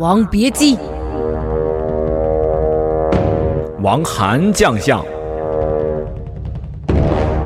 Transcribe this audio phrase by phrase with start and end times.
[0.00, 0.78] 王别姬，
[3.82, 5.04] 王韩将相，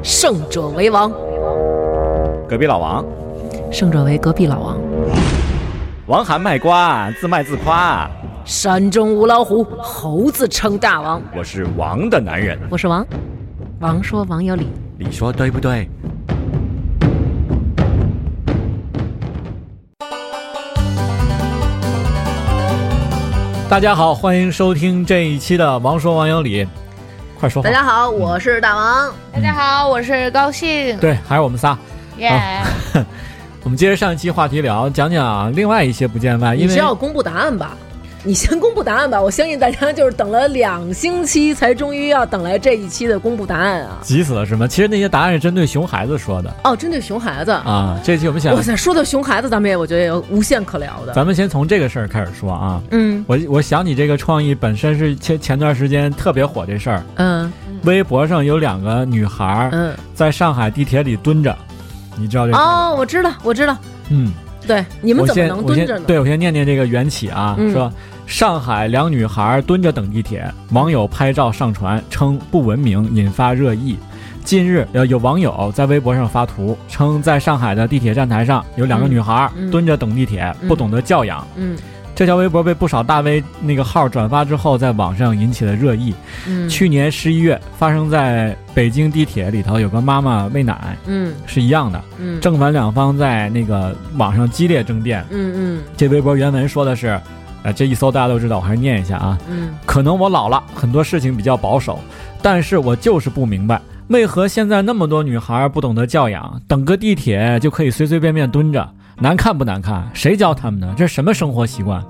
[0.05, 1.11] 胜者为王，
[2.49, 3.05] 隔壁老王，
[3.73, 4.79] 胜者为隔壁老王。
[6.07, 8.09] 王韩卖瓜，自卖自夸。
[8.45, 11.21] 山中无老虎，猴子称大王。
[11.37, 13.05] 我是王的男人，我是王。
[13.81, 15.91] 王说王有理，你说对不对？
[23.75, 26.65] 大家好，欢迎收听这一期的《王说王有理》，
[27.41, 27.69] 快说话。
[27.69, 29.13] 大家好，我是大王。
[29.33, 30.97] 大家好，我是高兴。
[30.99, 31.77] 对，还是我们仨。
[32.19, 32.63] 耶！
[33.65, 36.55] 我们接着上一期话题聊，讲讲另外一些不见外。
[36.55, 37.77] 因为你是要公布答案吧？
[38.27, 43.99] 你先公布答案吧，我相信大家就是等了两星期，才终于要等来这一期的公布答案啊！
[44.01, 44.67] 急死了是吗？
[44.67, 48.01] 其实那些答案是针对熊孩子说的哦，针对熊孩子啊。
[48.03, 51.13] 这期我们想，哇塞，说到熊孩子，咱们也我觉得有无限可聊的。
[51.13, 52.81] 咱们先从这个事儿开始说啊。
[52.93, 57.03] 嗯，我我想你这个创意本身是前前段时间特别火这事儿。
[57.17, 61.55] 嗯，微博上有两个女孩儿，嗯，在上海地铁里蹲着，
[62.17, 63.77] 你知道这哦，我知道，我知道。
[64.09, 64.33] 嗯，
[64.67, 66.05] 对，你们怎么能蹲着呢？
[66.07, 67.93] 对我先念念这个缘起啊，说。
[68.27, 73.97] 上海两女孩蹲着等地铁，网友拍照上传称不文明，引发热议。
[74.43, 81.47] 近日，呃，有网友在微博上发图，称在上海的地铁站台上有两个女孩蹲着等地铁，不懂得教养。
[81.57, 81.79] 嗯，
[82.15, 86.15] 这条微博被不少大 V 那个号转发之后，在网上引起了热议。
[86.47, 92.03] 嗯，去年十一月发生在北京地铁里头，有个妈妈喂奶，嗯，是一样的。
[92.19, 95.25] 嗯，正反两方在那个网上激烈争辩。
[95.31, 97.21] 嗯嗯，这微博原文说的是。
[97.65, 99.39] 啊，这一搜大家都知道，我还是念一下啊。
[99.49, 101.99] 嗯，可能我老了，很多事情比较保守，
[102.43, 110.09] 但是我就是不明白，为何现在那么多女孩不懂得教养，等个地铁就可以随随便便蹲着，难看不难看？
[110.13, 110.93] 谁教他们的？
[110.95, 112.05] 这是什么生活习惯？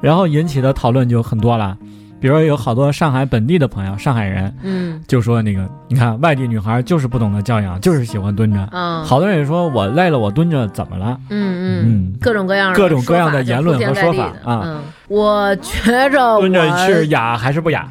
[0.00, 1.76] 然后引起的讨论就很多了。
[2.20, 8.68] 比如有好多上海本地的朋友，上海人，嗯，就说那个，你看外地女孩就是不懂得教养，就是喜欢蹲着。
[8.72, 11.18] 嗯，好多人也说我累了，我蹲着怎么了？
[11.30, 14.62] 嗯嗯，各种各样各种各样的言论和说法啊。
[14.64, 17.88] 嗯，我觉着蹲着是雅还是不雅？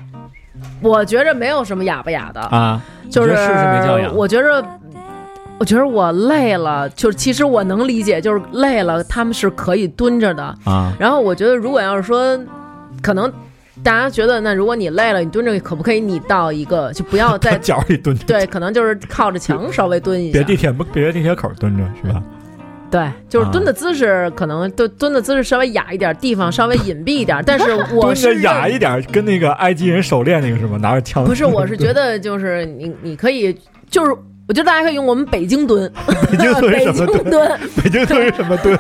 [0.80, 2.80] 我觉着没有什么雅不雅的啊，
[3.10, 4.16] 就是是没教养。
[4.16, 4.64] 我觉着，
[5.58, 10.94] 我觉得我累了，就是其实我能理解，就是累了他们是可以蹲着的啊。
[11.00, 12.40] 然后我觉得如果要是说，
[13.02, 13.32] 可能。
[13.84, 16.00] 大家觉得，那如果你累了，你蹲着可不可以？
[16.00, 18.18] 你到一个就不要在 脚里蹲。
[18.20, 20.34] 对，可能就是靠着墙稍微蹲一下。
[20.34, 22.22] 别地铁不，别地铁口蹲着是吧？
[22.92, 27.42] 对，就是蹲的姿势，可能蹲蹲的姿势稍微雅一点，地方稍微隐蔽一点。
[27.46, 30.78] 但是 我是雅一点，跟那个埃及人狩猎那个是吗？
[30.82, 31.24] 拿着枪？
[31.26, 33.56] 不是，我是觉得就是你，你可以，
[33.92, 34.12] 就是
[34.48, 35.92] 我觉得大家可以用我们北京蹲。
[36.32, 37.60] 北京蹲什么蹲？
[37.84, 38.76] 北京蹲是什么蹲？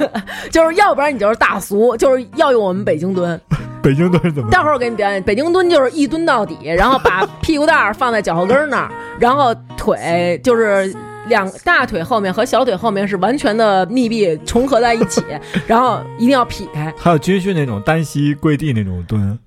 [0.50, 3.40] 就是要不然你就是大俗，就是要用我们北京蹲。
[3.84, 4.50] 北京蹲是怎么？
[4.52, 5.22] 待会儿我给你表演。
[5.24, 10.94] 北京蹲就是一蹲到底，然后把屁股蛋儿放在脚后跟那儿，然后腿就是
[11.28, 15.24] 两大腿后面和小腿后面是完全的密闭重合在一起，
[15.68, 16.94] 然后一定要劈开。
[16.98, 19.38] 还有军训那种单膝跪地那种蹲。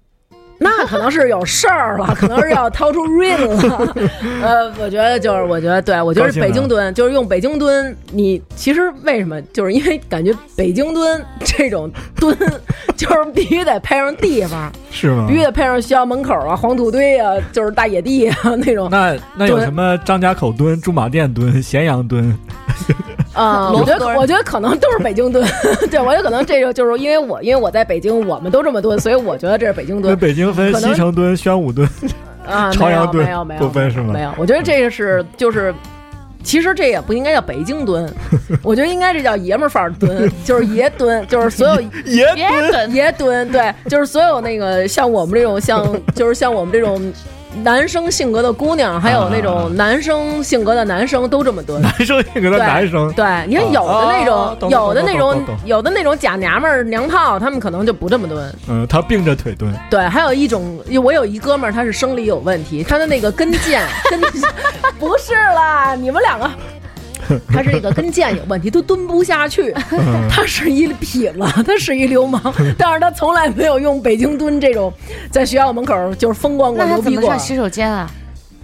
[0.63, 3.95] 那可能是有事儿了，可能是要掏出 ring 了。
[4.43, 7.97] 呃，我觉得就是，我觉得对，我觉得北京蹲就是用北京蹲。
[8.13, 9.41] 你其实为什么？
[9.53, 12.37] 就是因为感觉北京蹲这种蹲，
[12.97, 15.27] 就是必须得配上地方，是吗？
[15.29, 18.89] 必须得配上学校门口啊、黄土堆啊，就是大野地啊那种。
[18.91, 22.39] 那那有什么张家口蹲、驻马店蹲、咸阳蹲？
[23.35, 25.47] 啊， 我觉得我觉得可能都是北京蹲，
[25.91, 30.17] 对我觉得可能这个就是因为我因为我在北京，我们都这么蹲，所以我觉得这是北京蹲。
[30.19, 31.89] 北京分西城蹲、宣武蹲、
[32.47, 34.13] 啊，朝阳蹲，没有没有不分是吗？
[34.13, 35.75] 没有，我觉得这个是就是，
[36.43, 38.07] 其实这也不应该叫北京蹲，
[38.63, 42.27] 我觉得应该这叫爷们儿范儿蹲，就是爷蹲，就是所有爷
[42.71, 47.13] 蹲爷蹲，对，就是所有那个像我们这种像就是像我们这种。
[47.63, 51.81] 男生性格的姑娘，还有那种男生性格的男生都这么蹲。
[51.83, 58.55] 男生性格的男生，对，你看有的那种，有的那种，有的那种假娘们儿、娘炮，他们可能就不这么蹲。
[58.69, 59.73] 嗯，他并着腿蹲。
[59.91, 64.21] 对，还有一种，我有一哥们儿，他是生理有问题，他的那个跟腱跟
[64.99, 66.51] 不是啦，你们两个。
[67.49, 69.73] 他是一个跟腱有问题，都蹲不下去。
[70.31, 72.41] 他是一痞子，他是一流氓，
[72.79, 74.93] 但是他从来没有用北京蹲这种，
[75.31, 77.27] 在学校门口就是风光过、牛逼过。
[77.27, 78.11] 上洗手间啊？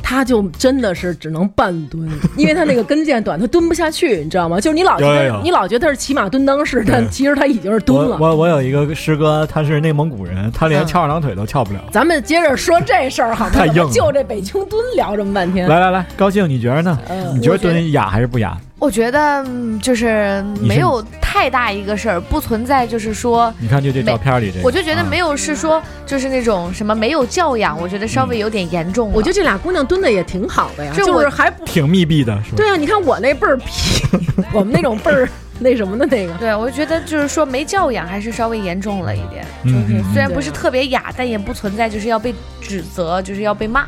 [0.02, 4.60] 他就真的是只能半蹲， 因为他那个跟腱短，他蹲不下去，你知道吗？
[4.60, 8.16] 就是你老觉得你老觉得他是骑马蹲裆式，但其实他已经是蹲了。
[8.20, 11.80] 我我有一个师哥，他是内蒙古人，他连翘二郎腿都翘不了。
[11.92, 13.50] 咱们接着说这事儿好吗？
[13.52, 13.90] 太硬了。
[13.92, 15.68] 就这北京蹲聊这么半天。
[15.68, 16.98] 来来来，高兴，你觉得呢？
[17.34, 18.56] 你觉得蹲雅还是不雅？
[18.78, 29.14] 我觉得嗯就是没有太大一个事儿，不存在就是说，你看就这照片里这个，我就觉得啊没有是说就是那种什么没有教养，我觉得稍微有点严重了。
[29.16, 32.56] 我觉得这俩姑娘蹲的也挺好的呀，就是还不挺密闭的，是吧？
[32.56, 34.04] 对啊，你看我那倍儿皮，
[34.54, 35.28] 我们那种倍儿
[35.58, 36.32] 那什么的那个。
[36.34, 43.86] 对，我就觉得就是说没教养还是稍微严重了一点，嗯就是虽然不是特别雅，但也不存在就是要被指责，就是要被骂。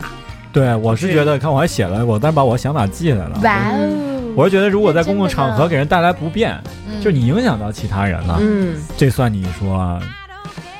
[0.53, 3.39] 对，我是觉得，看我还写了，我但是把我想法记下来了。
[3.45, 4.10] 哇哦！
[4.37, 6.53] 我是觉得，如果在公共场合给人带来不便，
[6.89, 7.01] 嗯。
[7.01, 10.01] 就是你影响到其他人了，嗯，这算你说，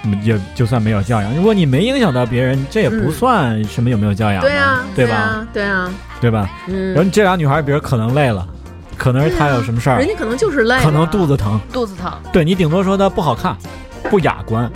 [0.05, 1.35] 嗯也就算没有教养。
[1.35, 5.15] 如果你没影响到别人，这也不嗯算什么有没有教养嘛，对啊，对吧？
[5.17, 6.51] 啊，对啊，对吧？
[6.69, 6.95] 嗯。
[6.95, 8.47] 然，后这俩女孩，比如可能累了，
[8.97, 13.57] 可能是她有什么事儿人，家可能就是累了，可能肚子疼，肚子疼，对你顶多说她不好看，
[14.11, 14.71] 不雅观，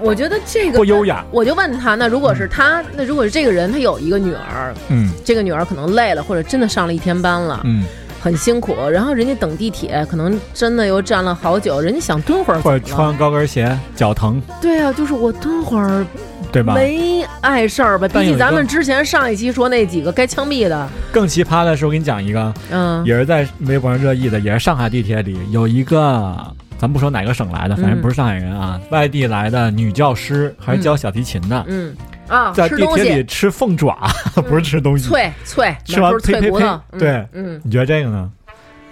[0.00, 1.24] 我觉得这个不优雅。
[1.30, 7.84] 我就问他，那如果是他，那如果是这个人，他有一个女儿，嗯这个女儿可能累了，或者真的上了一天班了，嗯，
[8.20, 16.04] 很辛苦，然后人家等地铁，可能真的又站了好久，人家想蹲会儿或者穿高跟鞋脚疼，对啊，就是我蹲会儿
[16.52, 16.74] 对吧？
[16.74, 18.08] 没碍事儿吧？
[18.08, 26.36] 比起咱们之前上一期说那几个该枪毙的，更奇葩的是，我给你讲一个，嗯也是在微博上热议的，也是上海地铁里有一个，
[26.78, 31.94] 咱不说哪个省来的，反正不是上海人啊，外地来的女教师，还是教小提琴的，嗯。
[32.28, 33.96] 啊，在地铁里吃凤爪，
[34.48, 38.28] 不是吃东西，脆脆，吃完呸呸呸脆骨头，嗯对嗯，你觉得这个呢？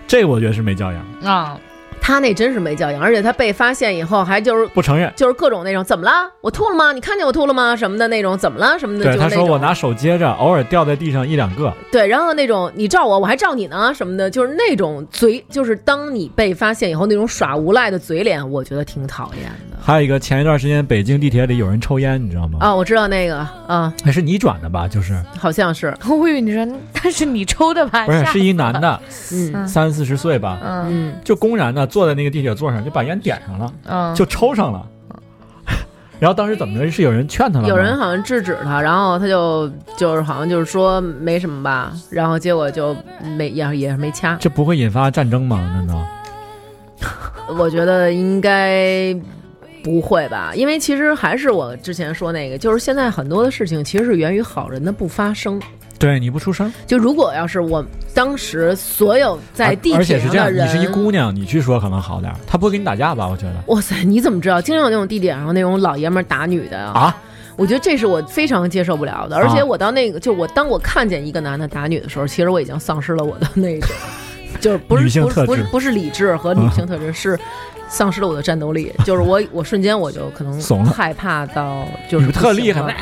[0.07, 1.59] 这个我觉得是没教养，啊，
[2.07, 4.67] 他那真是没教养，而且他被发现以后还就是。
[4.75, 5.11] 不承认。
[5.17, 6.11] 就是各种那种怎么了？
[6.43, 6.93] 我吐了吗？
[6.93, 7.75] 你看见我吐了吗？
[7.75, 8.79] 什么的那种怎么了？
[8.79, 9.07] 什么的？
[9.07, 11.73] 对，他说我拿手接着，偶尔掉在地上一两个。
[11.91, 19.79] 对，然后那种你照我，我还照你呢，什么的，就是那种嘴，就是当你被发现以后那种耍无赖的嘴脸，我觉得挺讨厌的。
[19.83, 22.59] 还有一个，前一段时间北京地铁里有人抽烟，你知道吗？
[22.61, 24.87] 啊，我知道那个啊，还是你转的吧？
[24.87, 26.67] 就是好像是，我以为你说
[27.03, 28.05] 那是你抽的吧？
[28.05, 29.01] 不是是一男的，
[29.33, 34.85] 嗯嗯三四十岁吧，嗯嗯，就公然的坐在那个地铁座上，就把烟点上了，嗯，就抽上了。
[36.19, 36.91] 然后当时怎么着？
[36.91, 37.69] 是有人劝他了吗？
[37.69, 42.97] 有人好像制止他，然后他就就是好像就是说没什么吧，然后结果就
[43.37, 44.35] 没也也是没掐。
[44.41, 45.59] 这不会引发战争吗？
[45.73, 46.05] 难道？
[47.57, 49.15] 我觉得应该
[49.85, 55.63] 不会吧，因为其实还是我之前说那个，就是现在很多的事情其实是源于好人的不发声。
[55.99, 63.27] 对你不出声，就如果要是我当时所有在而地而且是这样，铁上的人，你是一姑娘，你去说可能好点，他不会跟你打架吧？
[63.27, 64.61] 我觉得哇塞，你怎么知道？
[64.61, 66.93] 经常有那种地铁上那种老爷们打女的啊？
[67.01, 67.17] 啊，
[67.57, 69.37] 我觉得这是我非常接受不了的。
[69.37, 73.89] 而且我到那个，就我当我看见一个男的打女的时候，其实我已经丧失了我的那种，
[74.61, 77.39] 就是不是不是不是不是理智和女性特质，是
[77.89, 78.93] 丧失了我的战斗力。
[79.05, 82.93] 就是我我瞬间我就可能 怂了害怕到就是特厉害了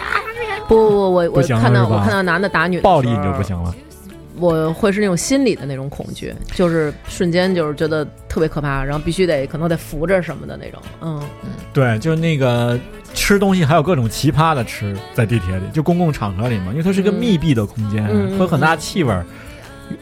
[0.68, 3.74] 不不不，我我看到我看到男的打女的暴力你就不行了。
[4.38, 11.22] 我会是那种心理的那种恐惧，就是瞬间就是觉得特别可怕，然后必须得可能得扶着什么的那种，嗯，
[11.72, 12.76] 对，就是那个
[13.14, 19.24] 吃东西还有各种奇葩的吃，在地铁里，就公共场合里嘛，因为它是个嗯密闭的空间，会有很大气味儿。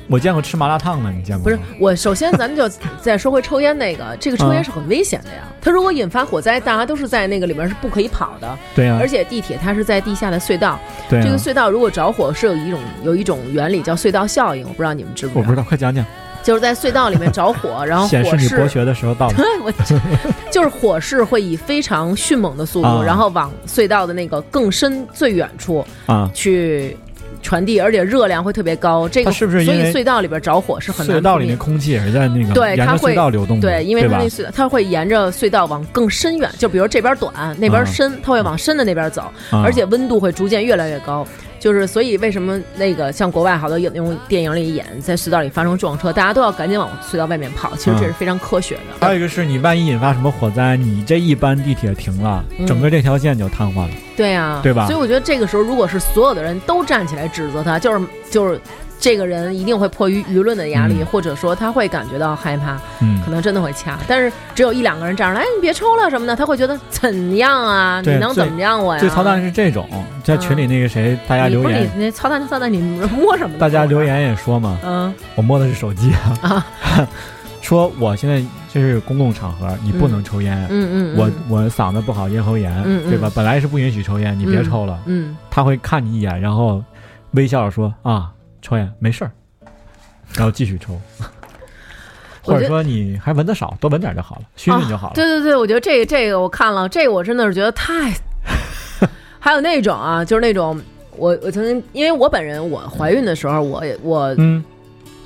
[0.09, 1.59] 我见过吃麻辣烫的，你见过不是？
[1.79, 2.69] 我，首先咱们就
[3.01, 5.43] 再说回抽烟那个，这个抽烟是很危险的呀。
[5.61, 10.79] 它如果引发火灾，大家都是在那个里面是不可以跑的，对呀、而且地铁它是在地下的隧道，
[11.09, 16.05] 对呀、这个隧道如果着火是有一种有一种原理叫隧道效应，我不知道你们知不知道，我不知道，快讲讲。
[16.43, 19.35] 就是在隧道里面着火，然后显火势示你博学的时候到了。
[19.63, 19.71] 我
[20.51, 26.97] 就是火势会以非常迅猛的速度，啊然后往隧道的那个更深最远处啊，去
[27.43, 29.09] 传递，而且热量会特别高。
[29.09, 34.29] 这个是不是所以隧道里边着火是很难隧道里面空气也是在那个对它会隧道流动的，对，因为它吧那？
[34.29, 41.27] 隧道，它会沿着隧道往更深远，就比如这边短，那边深，它会往深的那边走，啊而且温度会逐渐越来越高。
[41.61, 49.07] 就是所以为什么那个像国外好多有那种电影里演在隧道里发生撞车，大家都要赶紧往隧道外面跑，其实这是非常科学的。
[49.07, 53.95] 还有一个是你万一引发什么火灾，你这一班地铁停了，嗯整个这条线就瘫痪了。
[54.17, 58.61] 对呀、对吧所以我觉得这个时候，如果是所有的人都站起来指责他，就是就是
[59.01, 63.99] 这个人一定会迫于舆论的压力，嗯或者说他会感觉到害怕，嗯可，能真的会掐。
[64.07, 68.01] 但是只有一两个人站出来，哎，你别抽了什么的，他会觉得怎样啊？
[68.05, 69.01] 你能怎么样我呀？
[69.01, 69.89] 最操蛋是这种，
[70.23, 73.59] 在群里那个谁，大家留言，你那操蛋操蛋，你摸什么？
[73.59, 76.67] 大家留，言也说嘛，嗯我摸的是手机啊，
[77.63, 78.43] 说我现在
[78.73, 80.67] 这是公共场合，你不能抽烟。
[80.71, 83.31] 嗯嗯，我我嗓子不好，咽喉炎，对吧？
[83.35, 84.99] 本来是不允许抽烟，你别抽了。
[85.07, 86.83] 嗯他会看你一眼，然后
[87.33, 88.31] 微笑着说啊，
[88.63, 89.31] 抽烟没事儿，
[90.35, 91.01] 然后继续抽。
[92.43, 95.15] 或者说你还闻得少，多闻点就好了，熏熏就好了。
[95.15, 98.13] 对对对，我觉得这个这个我看了，这个我真的是觉得太，
[99.39, 100.81] 还有那种啊，就是那种
[101.17, 104.65] 我我曾经因为我本人我怀孕的时候，我也我嗯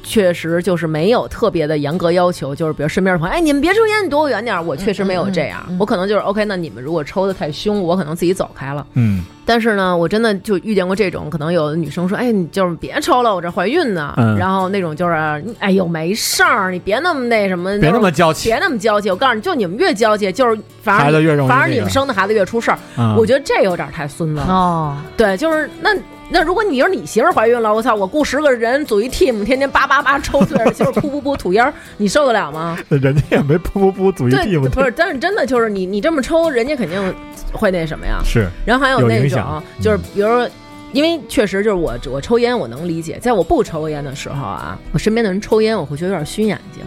[0.05, 4.63] 确实就是没有特别的严格要求，就是比如身边的朋友，哎，你们别抽烟，你躲我远点儿。
[4.63, 8.87] 我确实没有这样，我可能就是 OK，那你们如果抽的太凶，我可能自己走开了。
[8.95, 14.15] 嗯，但是呢，我真的就遇见过这种，可能有的女生说，哎，你就是别抽了，我这怀孕呢。
[14.19, 15.15] 嗯然后那种就是，
[15.59, 19.11] 哎呦，没事儿，你别那么那什么，别那么娇气别那么娇气。
[19.11, 22.79] 我告诉你，就你们越娇气，就是反而孩子越容易反而你们生的孩子越出事儿。
[22.99, 24.47] 嗯我觉得这有点太孙子了。
[24.49, 25.91] 哦，对，就是那
[26.31, 32.79] 那如果你是你媳妇怀孕了，我操，我雇十个人组一 team，天天叭叭叭抽嘴，就是噗噗噗吐烟儿，你受得了吗？
[32.89, 37.15] 人家也没噗噗噗组一 team，，不是，但是真的就是你你这么抽，人家肯定
[37.53, 38.21] 会那什么呀。
[38.25, 40.49] 是然后还有有那种就是嗯比如说。
[40.95, 46.85] 因为确实就是我我抽烟我能理解，在我不抽烟的时候啊，我身边的人抽烟，我会觉得有点熏眼睛，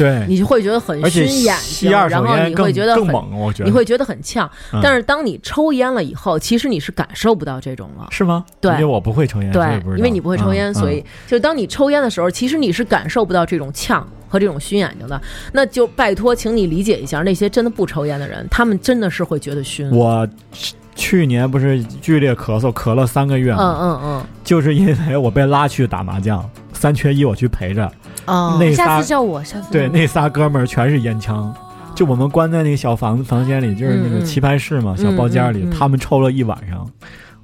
[0.00, 4.50] 对，你就会觉得很熏眼吸睛，然后你会觉得很更更猛，我觉得你会觉得很呛。
[4.72, 8.08] 嗯但是当你抽烟了以后，其实你是感受不到这种了。
[8.10, 8.46] 是吗？
[8.62, 9.62] 对因为我不会抽烟，对
[9.98, 15.20] 因为你不会抽烟，嗯所以就当你抽烟的时候，其实你是感受不到这种呛和这种熏眼睛的。
[15.52, 19.86] 那就拜托，请你理解一下那些真的不抽烟的人，他们真的是会觉得熏。
[19.90, 20.28] 嗯我
[20.96, 23.58] 去年不是剧烈咳嗽，咳了三个月嗯？
[23.58, 27.90] 嗯嗯就是因为我被拉去打麻将，三缺一我去陪着，
[28.26, 31.54] 哦，那下仨次叫我，下次对那仨哥们儿全是烟枪。
[31.94, 36.88] 就我们关在那个小房子房间里，就是那个棋牌室嘛，小包间里，他们抽了一晚上，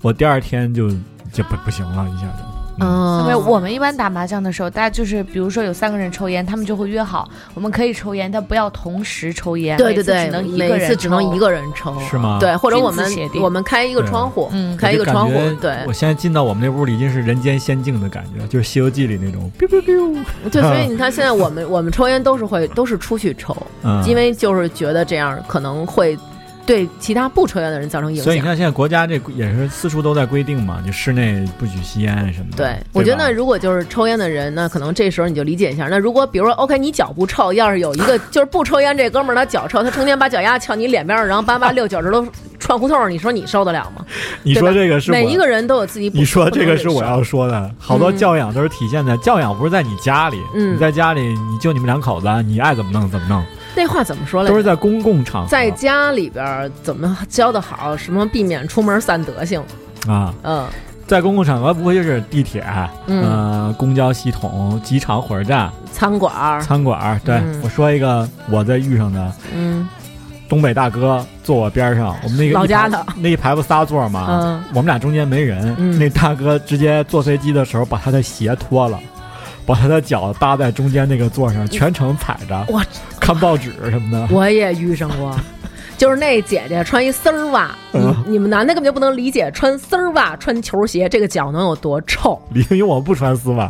[0.02, 0.88] 我第二天就
[1.32, 2.55] 就不不行了，一下就。
[2.78, 11.46] 嗯，因为我们一般打麻将的时候，大家就是比如说有三个人抽烟，他们就会约好，我们可以抽烟，但不要同时抽烟，对对对，每次只能一个每人次只能一个。
[11.46, 12.38] 人抽，是吗？
[12.40, 13.06] 对，或者我们
[13.40, 14.76] 我们开一个窗户，嗯。
[14.76, 15.78] 开一个窗户对。
[15.86, 20.24] 我现在进到我们那屋里，已经是人间仙境的感觉，就是《西游记》里那种 biu biu biu。
[20.50, 26.18] 对，所以 你看现在我们我们抽烟都是会都是出去抽，嗯，因为就是觉得这样可能会
[26.66, 28.24] 对其他不抽烟的人造成影响。
[28.24, 32.56] 所以你看，现在国家这也是四处都在规定嘛，就室内不许吸烟什么的。
[32.56, 35.86] 对，我觉得如果就是抽烟的人，那可能这时候你就理解一下。
[35.88, 42.26] 那如果比如说，OK，你脚不臭，要是有一个就是不抽烟这哥们儿他脚臭，他成天把脚丫翘你脸边上，然后叭叭六脚趾头
[42.58, 44.04] 串胡同儿，你说你受得了吗？
[44.42, 46.10] 你说这个是每一个人都有自己。
[46.12, 53.44] 你说这个是我要说的，好多嗯教养都是体现在教养不是在你家里，嗯你在家里你就你们两口子，你爱怎么弄怎么弄，
[53.76, 54.52] 那话怎么说来着？
[54.52, 57.96] 都是在公共场合在家里边儿怎么教的好？
[57.96, 59.62] 什么避免出门散德性？
[60.08, 60.66] 啊，嗯
[61.06, 62.64] 在公共场合不会就是地铁、
[63.06, 67.20] 嗯呃公交系统、机场、火车站、餐馆儿，餐馆。
[67.24, 69.88] 对、嗯我说一个我在遇上的嗯
[70.48, 74.26] 东北大哥坐我边上，我们那个老家的那一排不仨座吗？
[74.28, 78.98] 嗯我们俩中间没人，嗯那大哥直接坐飞机的时候把他的鞋脱了，
[79.64, 82.82] 把他的脚搭在中间那个座上，全程踩着，哇，
[83.26, 84.28] 看报纸什么的。
[84.32, 85.36] 我也遇上过。
[85.96, 92.38] 就是那姐姐穿一丝儿袜，你嗯你们男的根本就不能理解穿丝儿袜穿球鞋这个脚能有多臭。
[92.52, 93.68] 因为我不穿丝袜，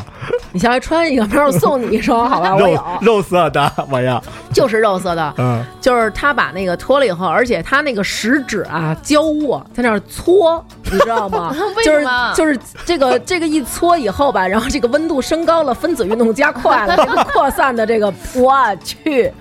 [0.50, 2.56] 你下回穿一个，明儿我送你一双，好吧？
[2.56, 11.54] 我有，肉色的我要，就是肉色的，嗯，就是他把那个脱了以后，而且他那个食指啊交握在那儿搓，你知道吗？
[11.76, 19.32] 为就是什么就是这个这个一搓以后吧，然后这个温度升高了，分子运动加快了， 这个扩散的这个，我去，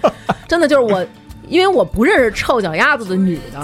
[0.47, 1.03] 真的就是我。
[1.47, 3.59] 因为我不认识臭脚丫子的女的，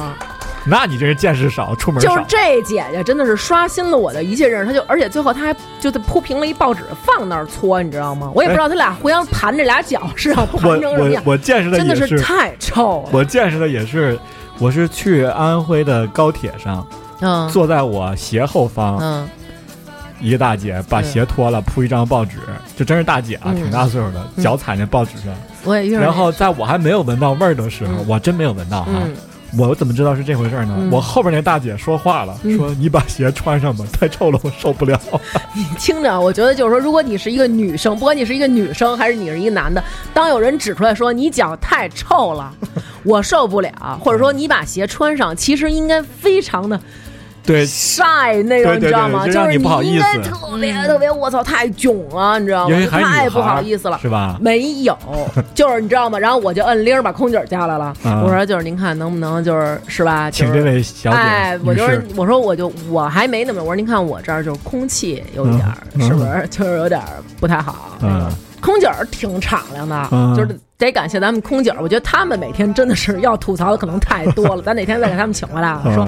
[0.66, 2.10] 那你这是见识少，出门少。
[2.10, 4.68] 就是这姐姐真的是刷新了我的一切认识。
[4.68, 8.32] 她就而且最后她还就铺平了一报纸放那儿搓，你知道吗？
[8.36, 13.10] 我也不知道他俩互相盘这俩脚是要我盘成什么样，我我见识的真的是太臭了。
[13.12, 14.18] 我见识的也是，
[14.60, 16.86] 我是去安徽的高铁上，
[17.22, 19.30] 嗯坐在我斜后方，嗯
[20.22, 22.38] 一个大姐把鞋脱了，铺一张报纸，
[22.78, 25.34] 就真是大姐啊，嗯挺大岁数的，嗯脚踩那报纸上。
[25.64, 25.94] 我也遇。
[25.94, 28.92] 然后在我还没有闻到味儿的时候，嗯我真没有闻到哈。
[28.94, 29.16] 嗯，
[29.58, 30.76] 我怎么知道是这回事呢？
[30.80, 35.00] 嗯我后边那大姐说话了，嗯说你把鞋穿上吧，太臭了，我受不了。
[35.54, 42.54] 你 听着，我觉得就是说，如果你是一个女生，不管你是一个女生还是你是一个男的，当有人指出来说你脚太臭了，
[43.04, 46.80] 我受不了，或者说你把鞋穿上，其实应该非常的
[47.44, 49.26] 对，晒那种，你知道吗？
[49.28, 52.74] 就是你不好意思应该特别特别，我操，太囧了，你知道吗？
[52.76, 53.98] 因为还是女太不好意思了。
[54.02, 54.38] 是吧？
[54.40, 54.98] 没有，
[55.56, 56.20] 就是你知道吗？
[56.20, 60.30] 然后我就摁铃儿把空姐儿叫来了， 啊我说就是您看能不能就是是吧？
[60.32, 67.08] 请这位小姐哎，我就是，我说我就我还没那么，我说您看我这儿就是空气有点儿，嗯是不是就是有点儿
[67.40, 67.98] 不太好？
[68.02, 68.30] 嗯
[68.62, 71.78] 空姐儿挺敞亮的，嗯就是得感谢咱们空姐儿。
[71.82, 75.82] 我觉得他们每天真的是要吐槽的可能太多了，咱哪天再给他们请回来啊？
[75.96, 76.08] 说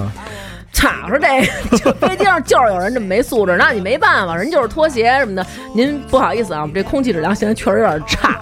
[0.84, 5.46] 嗯操，说 这就飞机上就是有人这么没素质，那你没办法，人就是拖鞋什么的。
[5.74, 8.40] 您不好意思啊，我们这空气质量现在确实有点差。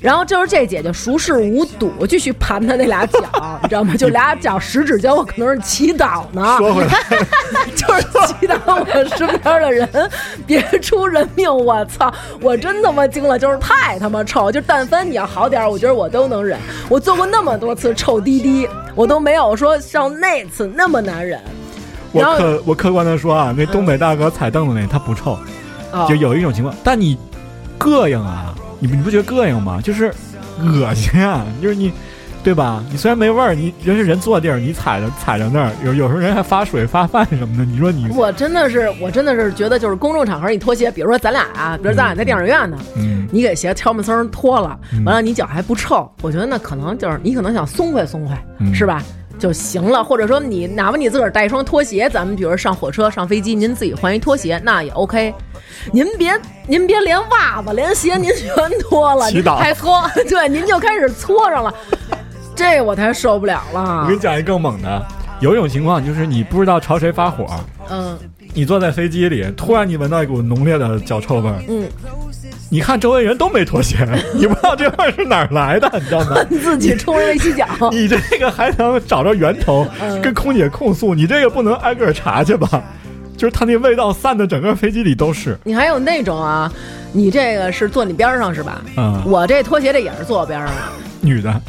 [0.00, 3.20] 然后就是这姐姐熟视无睹，继续盘她那俩脚，
[3.62, 3.94] 你知道吗？
[3.96, 6.90] 就俩脚十指交，我可能是祈祷呢，说回来，
[7.76, 9.88] 就是祈祷我身边的人
[10.44, 11.48] 别出人命。
[11.52, 16.58] 我操，我真他妈惊了，就是太他妈臭，就但凡你要好点儿，我觉得我都能忍。
[16.88, 21.40] 我做过那么多次臭滴滴，我都没有说像那次那么难忍。
[22.12, 25.38] 我客我客观的说啊，那东北大哥踩凳子那他不臭，
[25.92, 27.16] 哦就有一种情况，但你
[27.78, 29.80] 膈应啊，你不你不觉得膈应吗？
[29.82, 30.12] 就是
[30.60, 31.92] 恶心啊，就是你。
[32.44, 32.82] 对吧？
[32.90, 37.64] 你虽然没味儿，你人是人坐地儿，你踩着踩着那儿，有有时候人还发水发饭什么的。
[37.64, 49.00] 你说你，我真的是，我真的是觉得，就是公众场合你脱鞋，比如说咱俩啊，比如咱俩在电影院呢，嗯，你给鞋悄没声脱了，嗯完了你脚还不臭，我觉得那可能就是你可能想松快松快，嗯是吧？
[49.42, 55.34] 就行了，或者说你哪怕你自个儿带一双拖鞋，咱们比如说上火车、上飞机，您自己换一拖鞋，那也 OK。
[55.90, 56.32] 您别
[56.68, 59.56] 您别连袜子连鞋您全脱了， 祈祷。
[59.56, 61.74] 还搓， 对，您就开始搓上了，
[62.54, 64.14] 这我才受不了了我给。
[64.14, 65.04] 你讲一更猛的，
[65.40, 67.44] 有一种情况就是你不知道朝谁发火，
[67.90, 68.16] 嗯
[68.54, 71.88] 你坐在飞机里，突然你闻到一股浓烈的脚臭味儿，嗯，
[72.70, 73.96] 你看周围人都没脱鞋，
[74.34, 76.36] 你不知道这味儿是哪儿来的，你知道吗？
[76.50, 77.66] 你自己冲人家洗脚。
[77.90, 82.82] 你这个还能找着源头，嗯跟空姐控诉，你这个不能挨个查去吧？
[83.36, 85.58] 就是它那味道散的整个飞机里都是。
[85.64, 86.70] 你还有那种啊，
[87.12, 88.82] 你这个是坐你边上是吧？
[88.96, 90.74] 嗯，我这拖鞋这也是坐我边上的，
[91.20, 91.60] 女的，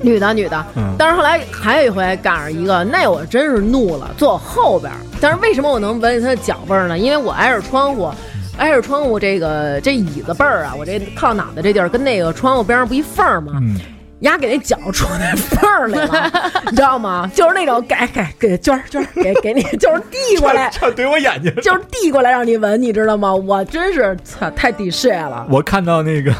[0.00, 0.66] 女的女的。
[0.76, 4.98] 嗯但是后来还有一回赶上一个，那我真是怒了，坐我后边儿。
[5.20, 6.98] 但是为什么我能闻见他的脚味儿呢？
[6.98, 8.10] 因为我挨着窗户。
[8.58, 13.52] 挨着窗户，这个这椅子背儿啊，我这靠脑袋这地儿跟那个窗户边上不一缝儿吗？
[13.54, 13.74] 嗯，
[14.18, 16.30] 丫给那脚戳那缝儿来了，
[16.68, 17.26] 你知道吗？
[17.34, 21.54] 就是那种给给给娟儿娟儿给给你，就是递过来，这怼我眼睛。
[21.62, 23.34] 就是递过来让你闻，你知道吗？
[23.34, 25.46] 我真是操，太抵事了。
[25.48, 26.30] 我看到那个，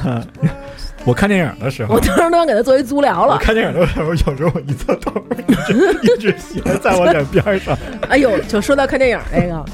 [1.05, 3.35] 我看电影的时候我，当时都想给他做一足疗了。
[3.35, 5.13] 我看电影的时候，有时候我一侧头，
[5.49, 7.77] 一直一只鞋在我脸边上。
[8.09, 9.65] 哎呦，就说到看电影这个，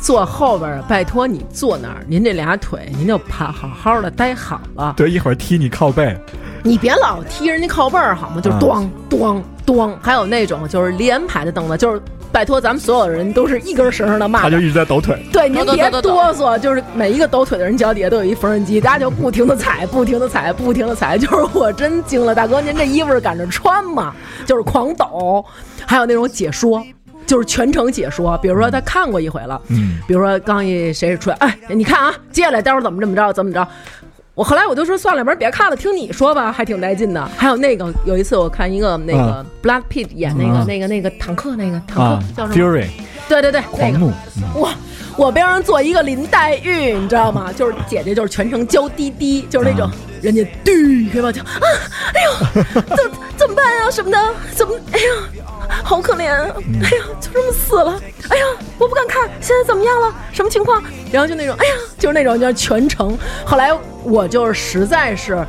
[0.00, 6.16] 坐后边儿，拜托你坐那儿，您这俩腿您就趴好好的待好了，对，一会儿踢你靠背，
[6.62, 8.40] 你别老踢人家靠背儿好吗？
[8.40, 12.00] 就是啊咣咣咣，还有那种就是连排的凳子，就是
[12.32, 14.42] 拜托咱们所有人都是一根绳上的蚂蚱。
[14.42, 15.18] 他就一直在抖腿。
[15.32, 21.16] 对，您别哆嗦，就是每一个抖腿的人脚底下都有一缝纫机，大家就不停的踩，不停的踩，不停的踩。
[21.16, 24.14] 就是我真惊了，大哥，您这衣服是赶着穿吗？
[24.44, 25.44] 就是狂抖，
[25.86, 26.84] 还有那种解说，
[27.26, 28.36] 就是全程解说。
[28.38, 33.66] 比如说他看过一回了，嗯，比如说刚一谁出来，哎，你看啊，接下来待会儿怎么怎么着，怎么着。
[34.36, 37.26] 我后来我就说算了，不是别看了，听你说吧，还挺带劲的。
[37.38, 39.46] 还有那个有一次我看一个那个啊。
[39.62, 40.64] Brad Pitt 演那个、啊。
[40.68, 42.86] 那个那个坦克那个坦克、啊叫什么？，Fury。
[43.30, 44.60] 对对对，那个狂怒，嗯。
[44.60, 44.74] 哇，
[45.16, 47.50] 我边上坐一个林黛玉，你知道吗？
[47.50, 49.94] 就是姐姐，就是全程娇滴滴，就是那种、啊。
[50.20, 50.70] 人家嘟
[51.10, 51.32] 开吧？
[51.32, 51.48] 就啊，
[52.12, 52.52] 哎呦，
[52.94, 54.18] 怎怎么办啊、什么的，
[54.54, 55.04] 怎么哎呀，
[55.68, 58.00] 好可怜，啊嗯哎呀，就这么死了，
[58.30, 58.44] 哎呀，
[58.78, 60.14] 我不敢看，现在怎么样了？
[60.32, 60.82] 什么情况？
[61.12, 63.16] 然后就那种，哎呀，就是那种，就是全程。
[63.44, 63.70] 后来
[64.02, 65.44] 我就是实在是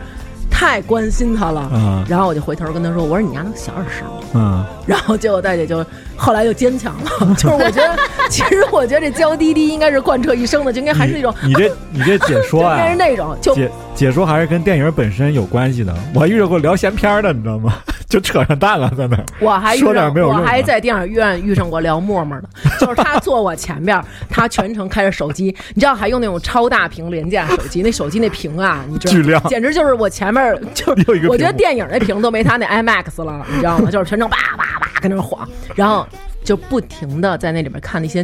[0.50, 4.14] 太关心他了，嗯然后我就回头跟他说，我说你丫能小点声吗？
[4.34, 7.98] 嗯，然后结果大姐就后来就坚强了， 就是我觉得，
[8.30, 15.96] 其实我觉得这娇滴滴应该是贯彻一生的，就应该还是那种，你你这你这解说啊 应该是，那种，就解解说还是跟电影本身有关系的。
[16.14, 17.74] 我还遇到过聊闲篇的，你知道吗？
[18.10, 19.26] 就扯上蛋了，在那儿。
[19.40, 22.48] 我还遇说点没有用的还在电影院遇上过聊陌陌的，
[22.80, 33.92] 就是他坐我前边，他全程开着手机，你知道还用那种超大屏廉价手机，那手机那屏啊，你知道巨亮简直就是我前面就有一个我觉得电影那屏都没他那 IMAX 了，你知道吗？
[33.92, 36.08] 就是全程叭叭叭跟那晃，然后
[36.44, 38.22] 就不停的在那里面看那些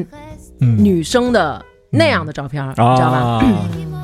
[0.61, 3.17] 嗯女生的那样的照片，你知道吧？
[3.17, 3.43] 啊，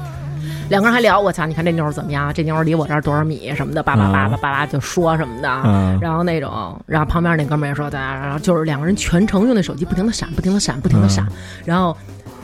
[0.69, 2.31] 两个人还聊，我操，你看这妞儿怎么样？
[2.33, 5.49] 这妞儿离我这儿多少米什么的，叭叭叭叭叭叭就说什么的。
[5.65, 11.25] 嗯然后那种，然后旁边那哥们儿也说的，然后就是两个人全程用那手机不停的闪，不停的闪，不停的闪。
[11.25, 11.95] 嗯然后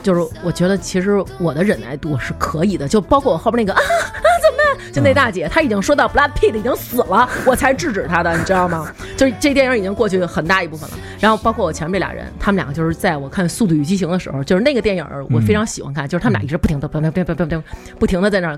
[0.06, 4.92] 就是我觉得其实我的忍耐度是可以的，就包括我后边那个啊啊怎么办？
[4.92, 8.88] 就那大姐，她已经说到 Black Pete 已经死了，我才制止她的，你知道吗？
[9.16, 10.96] 就是这电影已经过去很大一部分了。
[11.18, 17.64] 然后包括我前面这俩人，他们两个就是在我看《速度与激情》的时候，就是那个电影我非常喜欢看，就是他们俩一直不停的不停的不停的不停
[17.98, 18.56] 不停的在那儿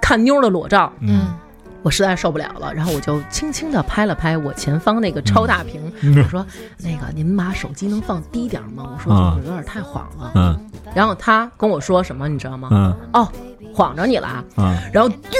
[0.00, 1.34] 看妞的裸照，嗯
[1.82, 6.44] 我实在受不了了，然后我就轻轻地拍了拍我前方那个超大屏，嗯我说
[6.78, 10.32] ：“那个您把手机能放低点吗？”我说：“啊有点太晃了。
[10.34, 10.58] 嗯
[10.94, 12.68] 然后他跟我说什么，你知道吗？
[12.72, 13.28] 嗯哦，
[13.72, 14.44] 晃着你了啊。
[14.56, 15.36] 嗯然后嘟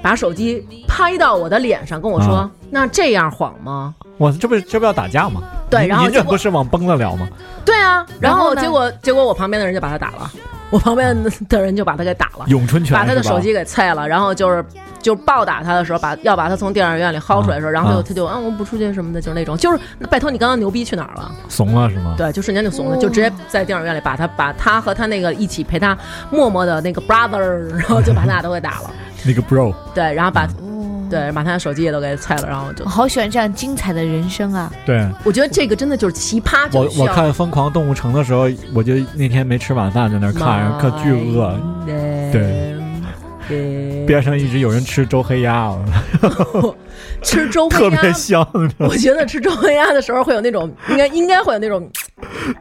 [0.00, 5.42] 把手机拍到我的脸上，跟我说：“啊那这样晃吗我这不这不要打架吗？
[5.68, 7.28] 对然后结果不是往崩了聊吗？？”
[7.66, 10.30] 对啊，然然后结果结果我旁边的人就把他打了，
[10.70, 11.14] 我旁边
[11.48, 12.46] 的人就把他给打了。
[12.48, 14.64] 咏春拳把他的手机给碎了，然后就是
[15.02, 19.78] 就暴打他的时候，把要把他从电影院里薅出来的时候，然后他就啊他就啊我不出去什么的，就是那种，就是
[20.10, 21.30] 拜托你刚刚牛逼去哪儿了？
[21.48, 22.14] 怂了是吗？
[22.16, 25.96] 对，就瞬间就怂了，就直接在电影院里把他把他和他那个一起陪他
[26.30, 27.38] 默默的那个 brother，
[27.76, 28.90] 然后就把他俩都给打了，
[29.26, 34.72] 那个 bro， 对，然后把哦，对把他的手机也都给拆了，然后就好喜欢这样精彩的人生啊！
[34.86, 42.74] 对我觉得这个真的就是奇葩我我看《疯狂动物城》的时候，我就那天没吃晚饭，在那看，可巨饿，对对，
[44.06, 46.76] 边上一直有人吃周黑鸭，我
[47.22, 48.48] 吃周特黑鸭特别香。
[48.78, 51.88] 我觉得吃周黑鸭的时候会有那种，应该应该会有那种，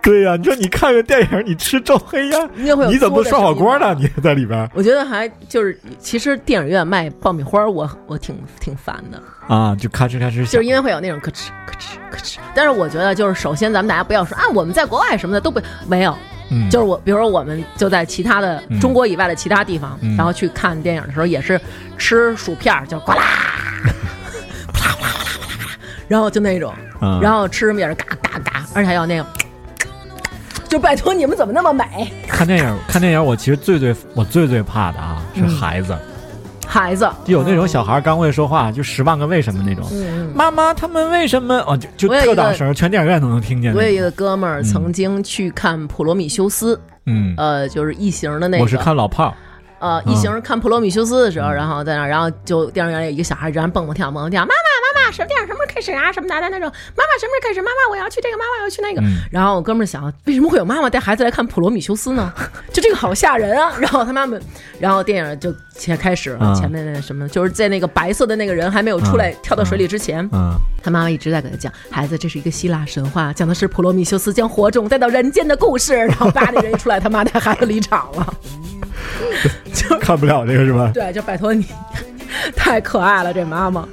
[0.02, 2.92] 对呀、你说你看个电影，你吃周黑鸭，应该会有。
[2.92, 3.96] 你怎么不涮火锅呢？？
[4.00, 12.38] 你在里边我觉得还就是，其实电影院卖爆米花，我我挺挺烦的，啊，就咔哧咔哧，就是因为会有那种咯吱咯吱咯吱。
[12.54, 16.16] 但是我觉得，就是首先咱们大家不要说啊，我们在国外什么的都不没有，
[16.52, 18.80] 嗯，就是我，比如说我们就在其他的嗯。
[18.80, 20.16] 中国以外的其他地方，嗯。
[20.18, 21.60] 然后去看电影的时候，也是
[21.98, 23.18] 吃薯片儿，就呱啦，
[24.74, 29.26] 啪啦啪啦啪啦啪啦，然后就那种，嗯，然后吃什么也是嘎嘎嘎，而且还有那个，
[30.68, 32.12] 就拜托你们怎么那么美？
[32.28, 35.50] 看电影看电影，我其实最最我最最怕的啊是嗯。
[35.58, 35.98] 孩子，
[36.72, 39.86] 孩子，就有那种小孩刚会说话，就十万个为什么那种。
[39.92, 41.56] 嗯，妈妈，他们为什么？
[41.68, 43.76] 哦，就就特大声，全电影院都能听见。
[43.76, 46.74] 我有一个哥们儿嗯曾经去看《普罗米修斯》，
[47.08, 49.34] 嗯，呃，就是异形的那个，我是看老炮儿，
[49.80, 50.14] 呃，嗯。
[50.14, 54.71] 异形看《普罗米修斯》的时候，然后在那儿，然后就电影院里有一个小孩，然后蹦蹦跳蹦蹦跳，妈妈
[55.12, 56.12] 什么电影什么时候开始啊？
[56.12, 57.62] 什么的那种，妈妈什么时候开始？
[57.62, 59.02] 妈妈我要去这个，妈妈我要去那个。
[59.02, 62.34] 嗯然后我哥们儿想，为什么会有妈妈带孩子来看《普罗米修斯》呢？
[62.74, 63.74] 就这个好吓人啊！
[63.80, 64.38] 然后他妈妈，
[64.80, 75.96] 然后电影就前开始了，嗯前面那什么，就是在那个白色的那个人还没有出来嗯跳到水里之前，嗯，他妈妈一直在给他讲，孩子，这是一个希腊神话，讲的是普罗米修斯将火种带到人间的故事。
[75.96, 78.34] 然后叭，那人一出来，他妈带孩子离场了。
[79.74, 80.92] 就 看不了这个是吧？
[80.94, 81.66] 对，就拜托你，
[82.56, 83.88] 太可爱了，这妈妈。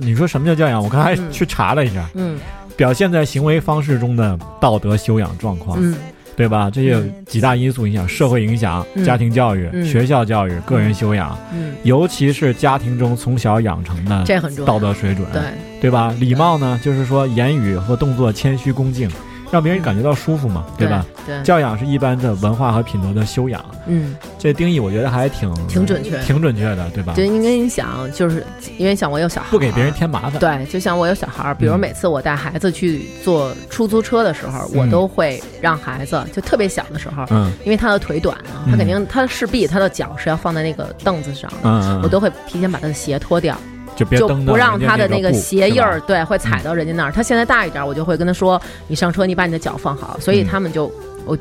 [0.00, 0.82] 你说什么叫教养？
[0.82, 1.30] 我刚才嗯。
[1.30, 2.38] 去查了一下，嗯。
[2.76, 5.94] 表现在行为方式中的道德修养状况，嗯。
[6.36, 6.70] 对吧？
[6.70, 9.84] 这有几大因素影响：社会影响、嗯家庭教育、嗯。
[9.84, 14.72] 学校教育、个人修养，嗯，尤其是家庭中从小养成的这很重要。
[14.72, 15.42] 道德水准，对，
[15.82, 16.14] 对吧？
[16.18, 19.10] 礼貌呢，就是说言语和动作谦虚恭敬，
[19.50, 21.04] 让别人感觉到舒服嘛，对吧？？
[21.26, 28.44] 对，教养是一般的文化和品德的修养，嗯，这定义我觉得还挺挺准确挺准确的，对吧对，因为你想，就是
[28.78, 29.92] 因为像我有小孩，不给别人。
[29.92, 30.38] 添麻烦。
[30.38, 43.56] 对，就像我有小孩儿，比如嗯每次我带孩子去坐出租车的时候，我嗯都会让孩子就特别小的时候，嗯因为他的腿短啊，他嗯肯定他势必他的脚是要放在那个凳子上嗯，我都会提前把他的鞋脱掉，
[44.04, 47.12] 就不让他的那个鞋印儿，对，会踩到人家那儿。
[47.12, 50.92] 他现在大一点，我就会跟他说：“你上车，你把你的脚放好。”所以嗯他们就
[51.26, 51.36] 我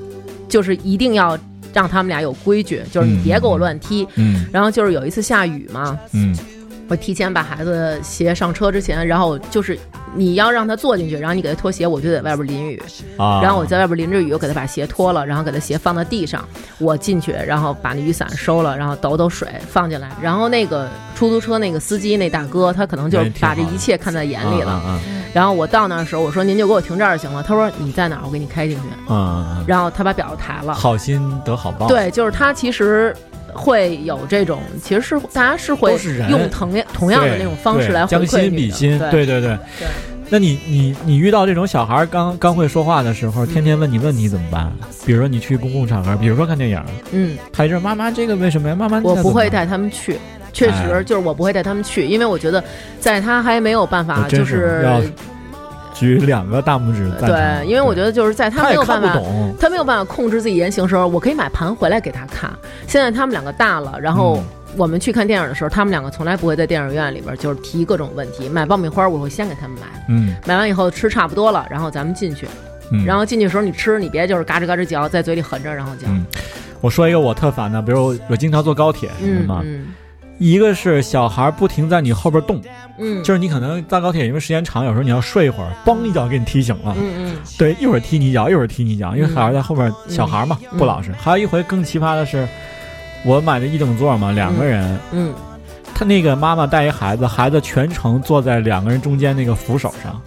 [0.48, 1.38] 就是一定要
[1.74, 4.08] 让他们俩有规矩，就是你别给我乱踢。
[4.16, 6.36] 嗯然后就是有一次下雨嘛，嗯
[6.90, 9.78] 我提前把孩子鞋上车之前，然后就是
[10.16, 12.82] 你要让他坐进去，然后你给他脱鞋，我就在外边淋雨，
[13.16, 16.44] 啊，然后我在外边淋着雨，我给他把鞋脱了，然后给他鞋放到地上，
[16.80, 25.00] 我进去，然后把那雨伞收了，然后抖抖水放进来，然后那个出租车那个司机那大哥，他可能就是把这一切看在眼里了。
[25.32, 27.44] 然后我到那儿的时候，我说您就给我停这儿就行了。
[27.44, 28.84] 他说你在哪儿，我给你开进去。
[29.68, 30.74] 然后他把表抬了。
[30.74, 33.16] 好心得好报，对，就是他其实
[33.54, 39.58] 会有这种，其实是大家是会是用同样同样的那种方式来回将心比心，对对对
[40.32, 44.72] 那你你你遇到这种小孩儿刚刚会说话的时候，天天问你问题怎么办？
[45.06, 48.76] 比如说你去公共场合，比如说看电影，嗯，他一阵妈妈这个为什么呀？
[48.76, 49.66] 妈妈我不会带。
[49.66, 50.18] 他们去。
[50.52, 52.62] 确实，哎就是我不会带他们去，因为我觉得，
[53.00, 55.00] 在他还没有办法，就是要
[56.00, 57.12] 举两个大拇指。
[57.20, 59.20] 对，因为我觉得就是在他没有办法，
[59.60, 62.50] 他没有办法控制自己言行的时候，我可以买盘回来给他看。
[62.88, 64.44] 现在他们两个大了，然后嗯
[64.78, 68.48] 我们去看电影的时候，他们两个从来不会在电影院里边就是提各种问题。
[68.48, 72.48] 买爆米花，我会先给他们买，嗯买完以后吃差不多了，然后咱们进去。
[72.92, 76.08] 嗯，然后进去的时候你吃，你别就是嘎吱嘎吱嚼，在嘴里含着，然后嚼。
[76.08, 76.26] 嗯
[76.82, 79.10] 我说一个我特烦的，比如我经常坐高铁？
[79.22, 79.88] 嗯嗯
[80.40, 82.60] 一个是小孩不停在你后边动，
[82.98, 86.96] 嗯，就是你可能搭高铁，因为时间长，有时候你要睡一会儿，嘣一脚给你踢醒了。
[86.98, 91.12] 嗯嗯对，一会儿踢你一脚，一会儿踢你一脚，因为小孩在后边，嗯小孩嘛嗯不老实。
[91.20, 92.48] 还有一回更奇葩的是，
[93.26, 95.34] 我买的一等座嘛，两个人，嗯
[95.94, 100.22] 他那个妈妈带一孩子，孩子全程坐在两个人中间那个扶手上，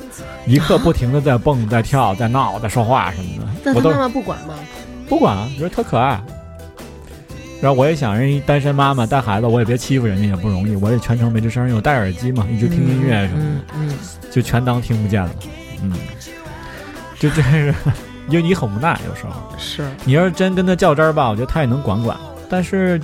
[0.47, 4.55] 一刻不停的在蹦、在跳、在闹、在说话什么的，我都那他妈妈不管吗？
[5.09, 6.23] 不管啊，觉得特可爱。
[7.63, 10.75] 然后我也想，人一单身妈妈带孩子，我也别欺负人家，也不容易。
[10.75, 13.45] 我也全程没吱声，因为我戴耳机嘛，一直听音乐什么的，
[13.77, 13.99] 嗯嗯
[14.33, 15.31] 就全当听不见了。
[15.81, 15.93] 嗯，
[17.21, 17.73] 就真是，
[18.29, 19.89] 因为你很无奈，有时候嗯，是。
[20.05, 22.17] 你要是真跟他较真儿吧，我觉得他也能管管。
[22.51, 23.01] 但是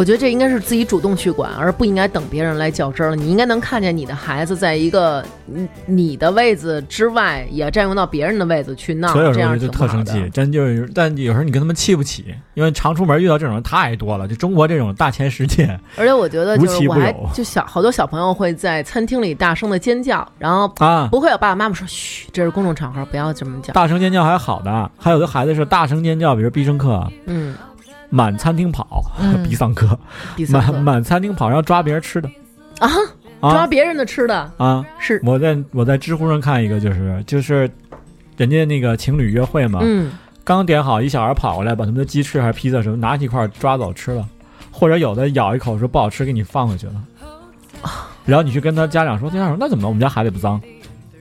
[0.00, 3.16] 我我觉得这应该是自己主动去管，而不应该等别人来较真儿了。
[3.16, 14.26] 你应该能看见你的孩子在一个你你的位子之外，也占用到别人的位子去闹，所以有时候这样就特生气，真就是，但有时候你跟他们气不起，因为常出门遇到这种人太多了。
[14.26, 23.74] 就中国这种大千世界， 而且我觉得，就是我还就小好多小朋友会在餐厅里大声的尖叫，然后啊，不会有爸爸妈妈说嘘，这是公众场合，不要这么叫。
[23.74, 27.54] 大声尖叫还好的，还有的孩子是大声尖叫，比如必胜客嗯，
[28.10, 29.42] 满餐厅跑，嗯。
[29.42, 29.98] 必胜客
[30.36, 32.28] 第三个满满餐厅跑，然后抓别人吃的。
[32.78, 32.88] 啊，
[33.40, 34.52] 抓啊别人的吃的？
[34.58, 34.84] 啊！
[34.98, 35.20] 是。
[35.24, 37.70] 我在我在知乎上看一个，就是就是
[38.36, 40.12] 人家那个情侣约会嘛，嗯，
[40.44, 44.26] 刚点好，一小孩跑过来把他们的鸡翅还是披萨什么拿起一块抓走吃了，
[44.70, 46.94] 或者有的咬一口说不好吃，给你放回去了。
[48.24, 49.88] 然后你去跟他家长说，家长说那怎么了？
[49.88, 50.60] 我们家孩子也不脏。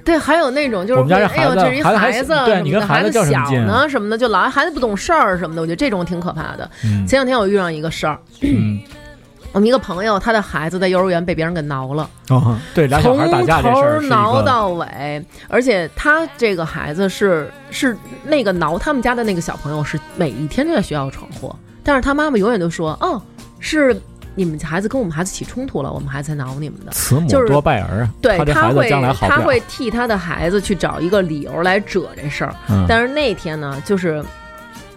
[0.09, 6.69] 对，还有那种就是我们家这哎呦，孩子这是一孩子还孩子，对你跟孩子孩小较什么劲呢什么的，就老孩子不懂事儿什么的，我觉得这种挺可怕的。
[6.83, 8.79] 嗯前两天我遇上一个事儿，嗯
[9.53, 12.09] 我们一个朋友他的孩子在幼儿园被别人给挠了。
[12.29, 23.19] 哦，对，俩小孩打架这事儿从头挠到尾，而且他这个孩子是是那个挠他们家的那个小朋友是每一天都在学校闯祸，但是他妈妈永远都说，哦，
[23.59, 23.99] 是
[24.39, 26.91] 你们孩子跟我们孩子起冲突了，我们孩子才挠你们的。
[26.93, 28.09] 慈母就是多败儿啊。
[28.21, 29.27] 对，他会将来好。
[29.27, 34.23] 他会替他的孩子去找一个理由来遮这事儿，嗯但是那天呢，就是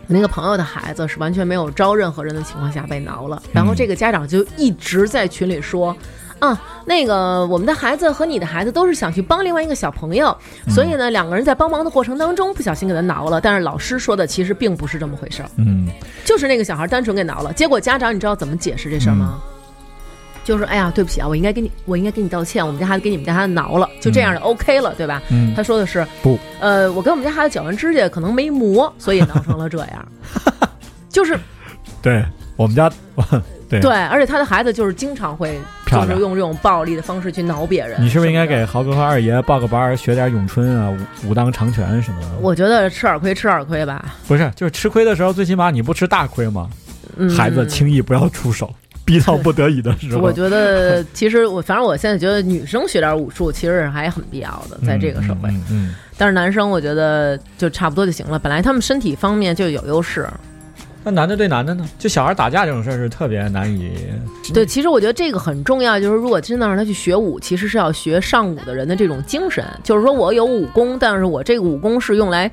[0.06, 5.96] 那个朋友的孩子是完全没有招任何人的情况下被挠了，然后这个家长就一直在群里说。
[6.42, 10.36] 啊，那个我们的孩子和你的孩子都是想去帮另外一个小朋友，
[10.70, 13.40] 所以呢，两个人在帮忙的过程当中不小心给他挠了。
[13.40, 15.88] 但是老师说的其实并不是这么回事儿，嗯
[16.24, 17.52] 就是那个小孩单纯给挠了。
[17.52, 19.40] 结果家长你知道怎么解释这事儿吗？
[20.42, 25.22] 就是哎呀，对不起啊，我应该给你，我应该给你道歉，我们家孩子给你们家孩子挠了，就这样就 OK 了，对吧？
[25.30, 30.04] 嗯他说的是不，呃，我跟我们家孩子剪完指甲可能没磨，所以挠成了这样。
[31.08, 31.38] 就是
[32.02, 32.24] 对
[32.56, 32.90] 我们家
[33.68, 37.96] 对对，而且他的孩子就是经常会就是用这种暴力的方式去挠别人。
[38.02, 38.46] 你是不是应该？
[38.46, 40.90] 给豪哥和二爷报个班儿，学点咏春啊、
[41.24, 42.28] 武武当长拳什么的？
[42.42, 44.14] 我觉得吃点亏吃点亏吧。
[44.28, 46.68] 不是，就是吃亏的时候，最起码你不吃大亏嘛。
[47.16, 48.70] 嗯，孩子轻易不要出手，
[49.06, 50.20] 逼到不得已的时候。
[50.20, 55.48] 我觉得其实我反正我现在觉得女生学点武术其实还很必要的，在这个社会。
[55.48, 60.28] 嗯嗯但是男生我觉得就差不多就行了，本来他们身体方面就有优势。
[61.04, 61.84] 那男的对男的呢？
[61.98, 63.92] 就小孩打架这种事儿是特别难以。
[64.54, 72.50] 对，其实我觉得这个很重要，就是如果真的让他去学武，其实是要学上武的人的这种精神，就是说我有武功，但是我这个武功是用来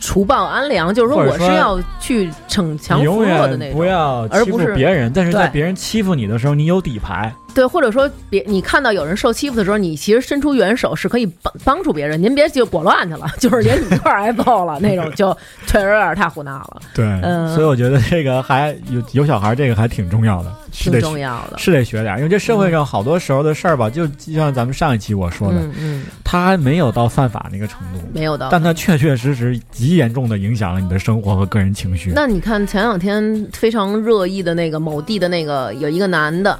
[0.00, 3.86] 除暴安良，就是说我是要去逞强扶弱的那种不种。
[3.86, 7.32] 要欺负而不是别人，但是在别人欺负你的时候，你有底牌。
[7.54, 15.36] 对，或者说别你看到有人受欺负的时候，你其实伸出援手是可以帮帮助别人，您别就裹乱去了， 就是连你一块儿挨揍了那种，就
[15.66, 21.58] 确实有点太胡闹了，对，嗯所以我觉得这个还有有小孩，这个还挺重要的，是挺得重要的。
[21.58, 28.48] 是得学点，因为这社会上好多时候的事儿吧，就就像咱们上一期我说的，嗯嗯，他还没有到犯法那个程度，没有的。
[28.50, 32.12] 但他确确实实极严重的影响了你的生活和个人情绪。
[32.14, 36.58] 那你看前两天非常热议的那个某地的那个有一个男的。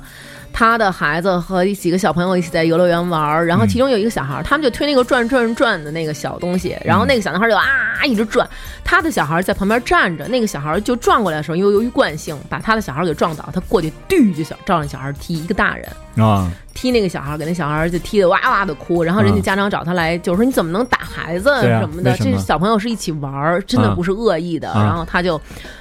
[0.52, 7.64] 他的孩子和几个小朋友一起在游乐园玩儿，然后其中有一个小孩儿，他们就推那个转转转的那个小东西，然后那个小男孩就啊
[8.04, 8.48] 一直转，
[8.84, 15.88] 他的小孩在旁边站着，那个小孩就转过来的时候，因为由于惯性把他的小孩给撞倒，他过去嘟就想照那小孩踢一个大人，
[16.24, 22.16] 啊，踢那个小孩，给那小孩就踢得哇哇的哭，然后人家嗯家长找他来，就是说你怎么能打孩子什么的？
[22.16, 24.70] 这小朋友是一起玩儿，真的啊不是恶意的。
[24.70, 25.40] 啊然后他就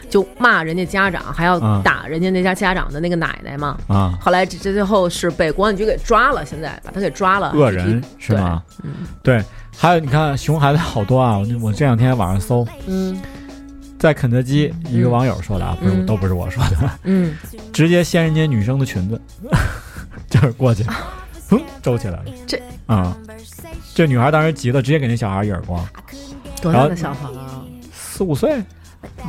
[0.09, 3.77] 就骂人家家长，还要啊打人家那家家长的那个奶奶嘛。
[3.87, 7.51] 啊，后来这这最后是被公安局给抓了，现在把他给抓了。
[7.55, 8.61] 恶人是吗？
[9.23, 9.37] 对？
[9.37, 9.43] 嗯对，
[9.77, 13.19] 还有你看熊孩子好多啊，我我这两天网上搜，嗯
[13.97, 17.35] 在肯德基一个网友说的啊，不是嗯都不是我说的，嗯，
[17.71, 19.21] 直接掀人家女生的裙子，
[20.31, 20.83] 就是过去，
[21.49, 22.25] 哼，皱起来了。
[22.47, 23.15] 这啊、
[23.93, 25.85] 这女孩当时急了，直接给那小孩一耳光，
[26.61, 27.61] 多大的小孩啊？
[27.93, 28.63] 四五岁，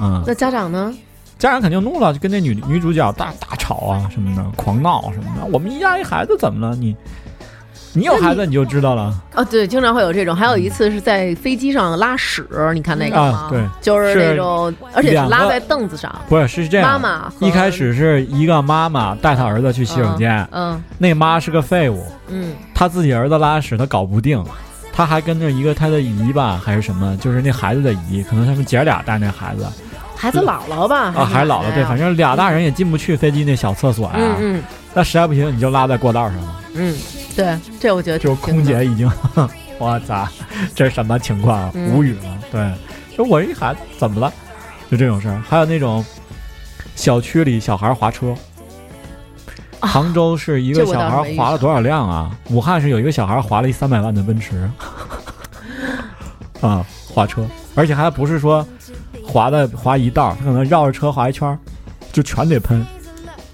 [0.00, 0.94] 嗯，那家长呢？
[1.38, 5.44] 家长肯定怒了，就跟那女女主角大大吵啊什么的，狂闹什么的。
[5.46, 6.76] 我们一家一孩子怎么了？
[6.76, 6.96] 你
[7.94, 10.35] 你有孩子你就知道了，哦，对，经常会有这种。
[10.35, 13.22] 还有一次是在飞机上拉屎，你看那个吗？
[13.22, 16.11] 啊对就是是那种，而且是拉在凳子上。
[16.28, 16.90] 不是是这样。
[16.90, 24.42] 妈妈一开始是一个妈妈带她儿子去洗手间，嗯那妈是个废物，嗯她自己儿子拉屎她搞不定，
[24.92, 29.66] 她还跟着一个她的姨吧还是什么，就是那孩子的姨，可能他们姐俩带那孩子
[30.22, 31.12] 孩子姥姥吧？
[31.16, 34.62] 啊，还是姥姥对，反正俩大人也进不去飞机那小厕所呀、嗯嗯
[34.94, 36.96] 那实在不行你就拉在过道上了，嗯，
[37.35, 39.11] 对，这我觉得就挺空姐已经，
[39.80, 40.28] 我操，
[40.76, 41.68] 这是什么情况？
[41.74, 42.38] 嗯无语了。
[42.52, 42.72] 对，
[43.16, 44.32] 就我一喊怎么了？
[44.88, 46.04] 就这种事儿，还有那种
[46.94, 48.32] 小区里小孩滑车，
[49.80, 52.30] 杭州是一个小孩划了多少辆啊？
[52.50, 54.70] 武汉是有一个小孩划了一三百万的奔驰，
[56.61, 58.64] 啊，划车，而且还不是说
[59.33, 61.59] 划的划一道，他可能绕着车划一圈儿，
[62.12, 62.85] 就全得喷。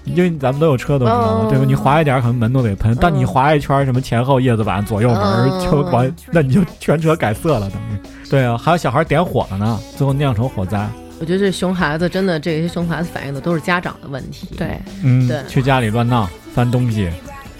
[0.05, 1.65] 因为咱们都有车都知道对吧？
[1.67, 8.27] 你划一点可能门都得喷，但你划一圈儿什么前后叶子板、左右门就完，那你就全车改色了，等于。
[8.29, 10.87] 对啊，还有小孩点火了呢，最后酿成火灾。
[11.19, 14.47] 我觉得这熊孩子真的，这些熊孩子反映的都是家长的问题。
[14.57, 17.09] 对，嗯，对去家里乱闹翻东西。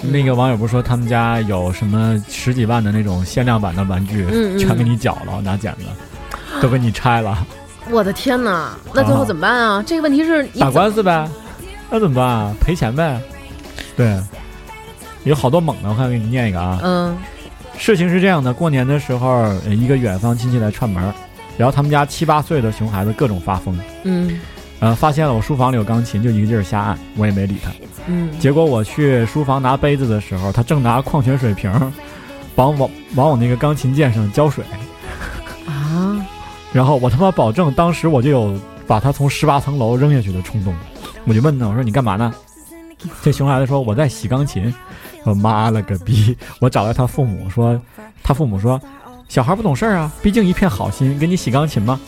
[0.02, 5.84] 那个网友不是说他们家有什么十几万的那种限量版的玩具，嗯嗯全给你绞了，拿剪子
[6.62, 7.46] 都给你拆了，
[7.92, 9.84] 我的天哪，那最后怎么办啊？
[9.86, 11.28] 这个问题是打官司呗？
[11.90, 12.54] 那怎么办啊？
[12.62, 13.20] 赔钱呗？
[13.98, 14.22] 对，
[15.24, 16.80] 有好多猛的，我看给你念一个啊。
[16.84, 17.18] 嗯
[17.78, 19.30] 事情是这样的，过年的时候，
[19.66, 21.02] 呃一个远方亲戚来串门，
[21.58, 24.38] 然后他们家七八岁的熊孩子各种发疯，嗯
[24.82, 27.72] 呃，发现了我书房里有钢琴，就一个劲儿瞎按，我也没理他。
[28.08, 31.72] 嗯，结果我去书房拿杯子的时候，他正拿矿泉水瓶
[32.56, 34.76] 往往往我那个钢琴键上浇水，啊，
[36.72, 40.76] 然后我他妈保证当时我就有把他从十八层楼扔下去的冲动，
[41.26, 42.34] 我就问他，我说你干嘛呢？
[43.22, 44.74] 这熊孩子说我在洗钢琴，
[45.24, 46.38] 我妈了个逼！
[46.60, 47.80] 我找到他父母说，
[48.22, 48.80] 他父母说，
[49.28, 52.00] 小孩不懂事儿啊，毕竟一片好心，给你洗钢琴嘛，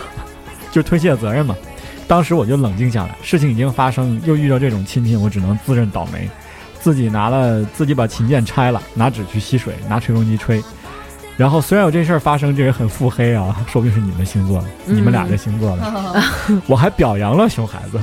[0.70, 1.56] 就推卸责任嘛。
[2.06, 6.28] 当时我就冷静下来，事情已经发生，又遇到这种亲戚，我只能自认倒霉，
[6.78, 10.62] 自己拿了自己把琴键拆了，拿纸去吸水，拿吹风机吹。
[11.36, 16.22] 然后虽然有这事儿发生，这人很腹黑啊，说不定是你们星座的，你们俩这星座的。
[16.66, 18.00] 我还表扬了熊孩子，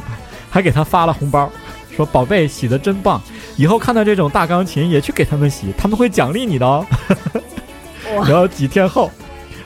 [0.49, 1.51] 还给他发了红包，
[1.95, 3.21] 说宝贝洗的真棒，
[3.57, 6.85] 以后看到这种大钢琴也去给他们洗，他们会奖励你的哦。
[8.27, 9.09] 然后几天后，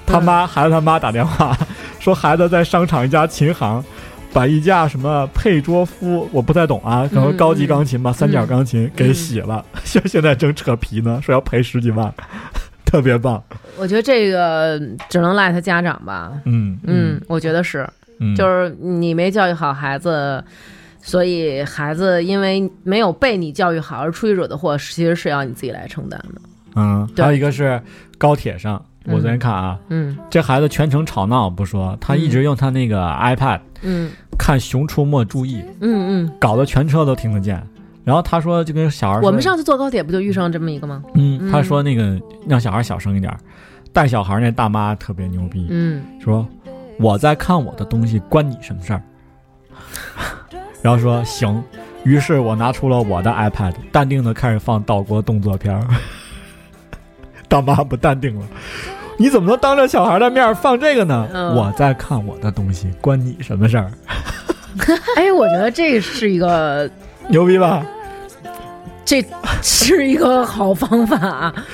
[0.06, 1.58] 他妈孩子他妈打电话
[2.00, 3.84] 说孩子在商场一家琴行。
[4.34, 12.14] 把一架什么佩卓夫，我不太懂啊，可能高级钢琴吧，三角钢琴给洗了，现、 现在正扯皮呢，说要赔十几万，
[12.88, 13.44] 特别棒。
[13.78, 16.32] 我觉得这个只能赖他家长吧。
[16.46, 17.88] 嗯嗯，我觉得是，
[18.20, 20.44] 嗯，就是你没教育好孩子，
[21.02, 26.42] 所以孩子因为没有被你教育好而出去惹的祸，其实是要你自己来承担的。
[26.76, 27.80] 嗯，还有一个是
[28.18, 30.18] 高铁上，我昨天看啊，嗯。
[30.30, 34.10] 这孩子全程吵闹不说，他一直用他那个 iPad 嗯。
[34.40, 37.62] 看《熊出没》，注意，嗯嗯，搞得全车都听得见。
[38.08, 41.04] 然后他说，就跟小孩说，我们上次坐高铁不就遇上这么一个吗？
[41.16, 42.18] 嗯，嗯他说那个
[42.48, 43.36] 让小孩小声一点，
[43.92, 46.48] 带小孩那大妈特别牛逼，嗯，说
[46.98, 49.04] 我在看我的东西，关你什么事儿？
[50.82, 51.62] 然后说行，
[52.06, 55.86] 于是我拿出了我的 iPad，淡定的开始放岛国动作片儿。
[57.50, 58.46] 大妈不淡定了，
[59.18, 61.28] 你怎么能当着小孩的面放这个呢？
[61.34, 63.92] 嗯我在看我的东西，关你什么事儿？
[65.18, 66.90] 哎，我觉得这是一个，
[67.28, 67.86] 牛逼吧？
[69.08, 69.26] 这
[69.64, 71.66] 是一个好方法啊。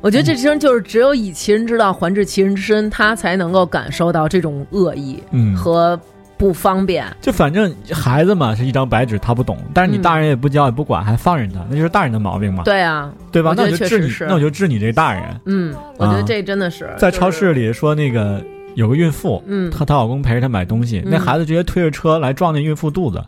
[0.00, 5.98] 我觉得这其实就是只有以其人之道还治其人之身，他才能够感受到这种恶意嗯，和
[6.36, 7.04] 不方便。
[7.20, 13.50] 就反正孩子嘛是一张白纸，他不懂，但是你嗯大人也不教也不管，还放任他，那就是大人的毛病嘛，对啊，对吧？
[13.50, 15.22] 我那我就治你那我就治你这大人。
[15.46, 18.40] 嗯，我觉得啊这真的是在超市里说那个
[18.74, 23.24] 有个孕妇，嗯她她老公陪着她买东西，嗯那孩子直接推着车来撞那孕妇肚子，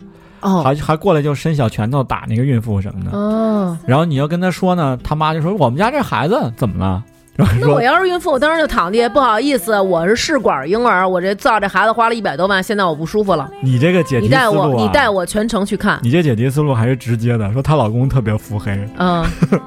[0.46, 0.62] 哦。
[0.62, 3.16] 还还过来就伸小拳头打那个孕妇什么的。
[3.16, 7.02] 哦，然后你要跟他说呢，他妈就说我们家这孩子怎么了？
[7.36, 19.22] 然后那我要是孕妇，我当时就躺地，不好意思，我是试管婴儿，我这造这孩子花了一百多万，现在我不舒服了，你这个解题你带我，思路啊，你带我全程去看，你这解题思路还是直接的，说她老公特别腹黑，嗯。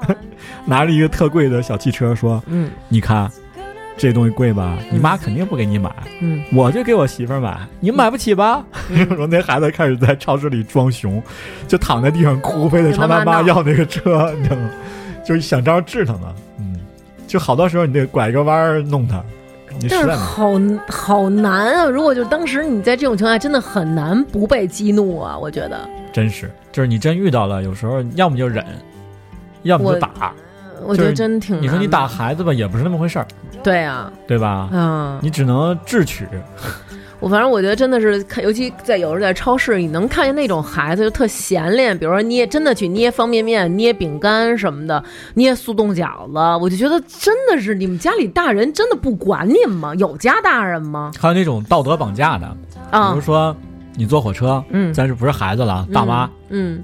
[0.66, 3.30] 拿着一个特贵的小汽车说，嗯你看。
[4.00, 4.78] 这东西贵吧？
[4.80, 8.66] 嗯你妈肯定不给你买，嗯，我就给我媳妇儿买，你买不起吧？
[8.90, 11.22] 嗯 然后那孩子开始在超市里装熊，
[11.68, 14.70] 就躺在地上哭，非得朝他妈要那个车，你知道吗？
[15.26, 16.34] 就是想招治他呢。
[16.60, 16.80] 嗯，
[17.28, 19.22] 就好多时候你得拐个弯儿弄他，
[19.80, 20.54] 你实但是在好
[20.88, 21.86] 好难啊！
[21.86, 25.38] 如果就当时你在这种情况下，真的很难不被激怒啊！
[25.38, 28.66] 我觉得，真是，就是你真遇到了，有时候要么就忍，
[29.64, 30.34] 要么就打。
[30.86, 31.66] 我觉得真挺难的。
[31.66, 33.28] 你说你打孩子吧，也不是那么回事儿，
[33.64, 34.70] 对啊，对吧？
[34.72, 36.28] 嗯，你只能智取。
[37.20, 49.94] 我反正我觉得真的是看，尤其在有时候在超市，你能看见那种孩子就特闲练，比如说捏真的去捏方便面、捏饼干什么的，捏速冻饺子，我就觉得真的是你们家里大人真的不管你们吗？
[49.96, 51.12] 有家大人吗？
[51.20, 53.54] 还有那种道德绑架的，比啊如，说
[53.96, 55.86] 你坐火车，嗯，咱是不是孩子了？
[55.94, 56.82] 大妈，嗯，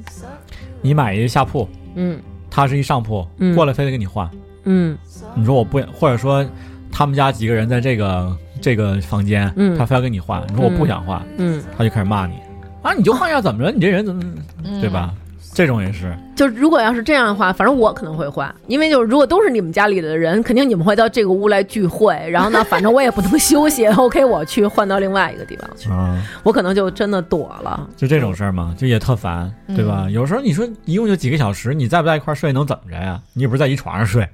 [0.82, 1.65] 你买一下铺，
[1.95, 2.20] 嗯
[2.56, 4.30] 他是一上铺，嗯过来非得给你换。
[4.64, 4.97] 嗯
[5.36, 6.43] 你说我不，或者说
[6.89, 12.36] 他们家几个人在这个这个房间，嗯他非要跟你换，你说我不想换，嗯他就开始骂你
[12.82, 13.72] 啊，你就换一下怎么着？
[13.72, 14.24] 你这人怎么
[14.64, 14.89] 嗯对？
[14.89, 15.14] 吧？
[15.56, 16.16] 这种也是。
[16.36, 27.89] 就如果要是这样的话，反正我可能会换，因为就是如果都是你们家里的人，肯定你们会到这个屋来聚会，然后呢，反正我也不能休息， OK，我去换到另外一个地方去，啊，我可能就真的躲了。
[27.95, 30.08] 就这种事儿嘛，就也特烦，对吧？
[30.10, 33.22] 有时候你说一共就几个小时，你在不在一块儿睡能怎么着呀？
[33.32, 34.28] 你也不是在一床上睡，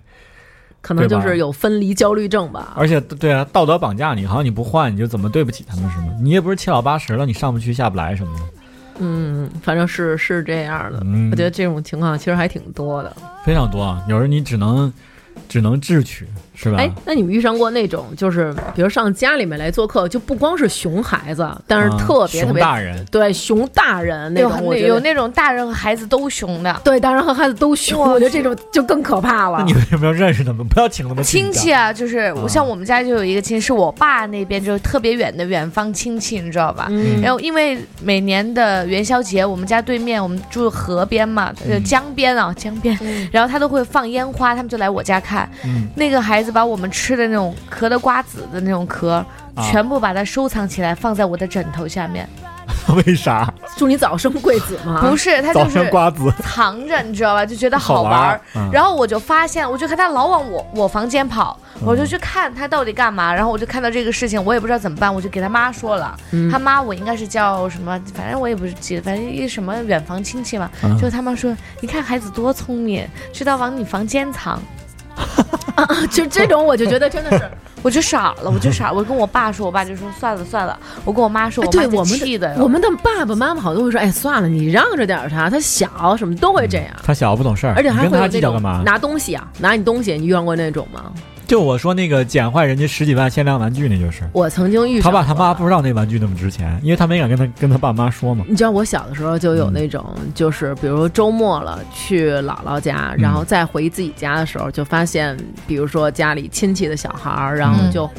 [0.81, 2.73] 可能就是有分离焦虑症吧。
[2.75, 6.07] 而且对啊，道德绑架你，好像你不换你就怎么对不起他们是吗。
[6.19, 8.45] 你也不是七老八十了，你上不去下不来什么的，
[9.01, 10.99] 嗯，反正是是这样的。
[11.03, 13.15] 嗯我觉得这种情况其实还挺多的。
[13.43, 14.01] 非常多啊。
[14.07, 14.91] 有时候你只能
[15.49, 16.27] 只能智取，
[16.61, 16.77] 是吧？
[16.77, 26.79] 哎，那你们遇上过那种，就是比如上家里面来做客，就不光是熊孩子，但是啊特别特别、熊大人，对熊大人那有种，有那种大人和孩子都熊的。
[26.83, 29.73] 对大人和孩子都熊，哇我觉得这种就更可怕了那你。
[29.73, 30.65] 为什么要认识他们？
[30.67, 36.87] 不要请他们亲戚啊，就是啊我像我们家就有一个亲戚，是我爸那边就是特别远的远方亲戚，你知道吧？
[36.89, 45.49] 嗯然后因为每年的元宵节，我们家对面我们住河边嘛，呃嗯江边啊江边，嗯然后他都会放烟花，他们就来我家看。
[45.65, 49.25] 嗯，那个孩子把我们吃的那种壳的瓜子的那种壳，
[49.55, 52.27] 啊全部把它收藏起来，放在我的枕头下面。
[53.05, 53.51] 为啥？
[53.77, 54.99] 祝你早生贵子吗。
[55.01, 57.45] 不是，他就是瓜子藏着，你知道吧？
[57.45, 58.41] 就觉得好玩玩儿。
[58.55, 63.33] 嗯然后我就发现，我就看他老往我我房间跑，我就去看他到底干嘛。
[63.33, 66.17] 然后我就看到这个事情，我也不知道怎么办，我就给他妈说了。
[66.31, 70.69] 嗯他妈我应该是叫什么，反正我也不是记得，反正一什么远房亲戚嘛。
[70.83, 74.61] 嗯就他妈说，你看孩子多聪明，知道往你房间藏。
[76.11, 77.49] 就这种，我就觉得真的是，
[77.81, 80.77] 我就傻了，我就傻，我跟我爸说，我爸就说算了算了。
[81.05, 86.87] 我跟我妈说，哎我妈就对我们气的我们的爸爸妈妈好多会说，哎，算了，你让着点儿他，他小，什么都会这样。
[87.03, 88.61] 他小不懂事儿，而且还会有那种？
[88.83, 91.11] 拿东西啊，拿你东西，你遇上过那种吗？
[91.51, 95.11] 就我说那个捡坏人家十几万限量玩具，那就是我曾经遇他。
[95.11, 98.45] 爸他妈不知道那玩具那么值钱，因为他没敢跟他跟他爸妈说嘛。
[98.47, 105.35] 你知道我小的时候就有那种，就是比如说周末了去姥姥家，然后再回自己家的时候，就发现，
[105.67, 108.09] 比如说家里亲戚的小孩儿，然后嗯就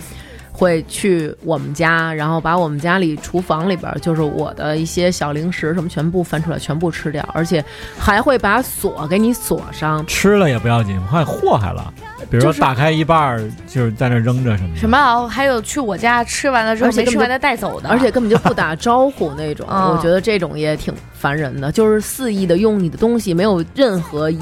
[0.63, 7.65] 会去我们家，然后把我们家里厨房里边就是我的一些小零食什么全部翻出来，全部吃掉，而且
[7.99, 10.07] 还会把锁给你锁上。
[10.07, 11.93] 吃了也不要紧，怕祸害了。
[12.31, 14.77] 比如说打开一半儿，就是在那扔着什么的。
[14.81, 15.27] 什么啊？
[15.27, 24.41] 还有去我家吃完了之后没吃完的带走的，而且根本就不打招呼那种， 嗯我觉得这种也挺烦人的，就是肆意的用你的东西，没有任何一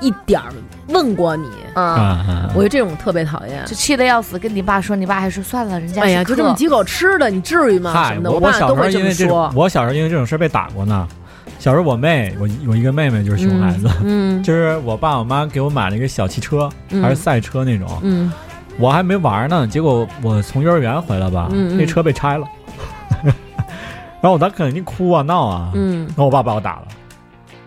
[0.00, 0.52] 一点儿
[0.88, 1.84] 问过你，嗯。
[1.84, 1.92] 啊
[2.28, 2.50] 啊！
[2.54, 3.64] 我觉得这种特别讨厌。
[3.66, 7.92] 就气得要死，跟你爸说，你爸还说算了，人家哎呀，就这么几口吃的，你至于吗？
[7.92, 9.52] 什嗨，么的，我爸小时候都会这么因为这种说，。
[9.54, 11.06] 我小时候因为这种事儿被打过呢。
[11.58, 18.30] 小时候我妹，我我一个妹妹就是熊孩子，嗯 就是我爸我妈给我买了一个小汽车，嗯还是赛车那种，嗯，
[18.78, 22.46] 我还没玩呢，结果我从幼儿园回来吧，那车被拆了，
[23.24, 26.88] 然后我当时肯定哭啊闹啊，嗯然后我爸把我打了，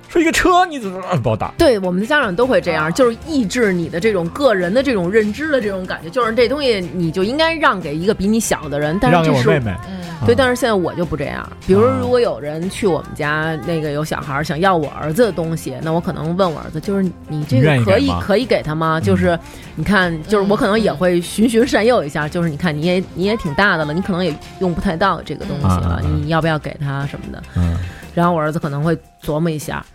[0.10, 1.54] 说一个车你怎么 把我打？
[1.58, 11.48] 对，我们的家长都会这样，就是抑制你的这种个人的这种认知的这种感觉，就是这东西你就应该让给一个比你小的人，但是让给这是我妹妹，嗯，对，啊但是现在我就不这样。
[11.66, 19.00] 比如啊如果有人去我们家，那个有小孩儿想要我儿子的东西，那我可能问我儿子，就是你这个可以可以给他吗？
[19.02, 19.38] 就是
[19.76, 27.44] 你看，就是我可能也会循循善诱一下，就是你看你也你也挺大的了，你可能也用不太到这个东西了你要不要给他什么的？
[27.56, 27.78] 嗯，
[28.14, 29.86] 然后我儿子可能会琢磨一下。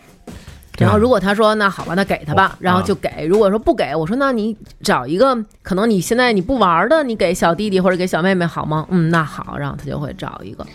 [0.77, 3.27] 对然后如果他说那好吧，那给他吧哦，然后就给。
[3.27, 8.87] 如果说不给，我说那你找一个可能你现在你不玩的，你给小弟弟或者给小妹妹好吗？
[8.91, 10.66] 嗯，那好，然后他就会找一个。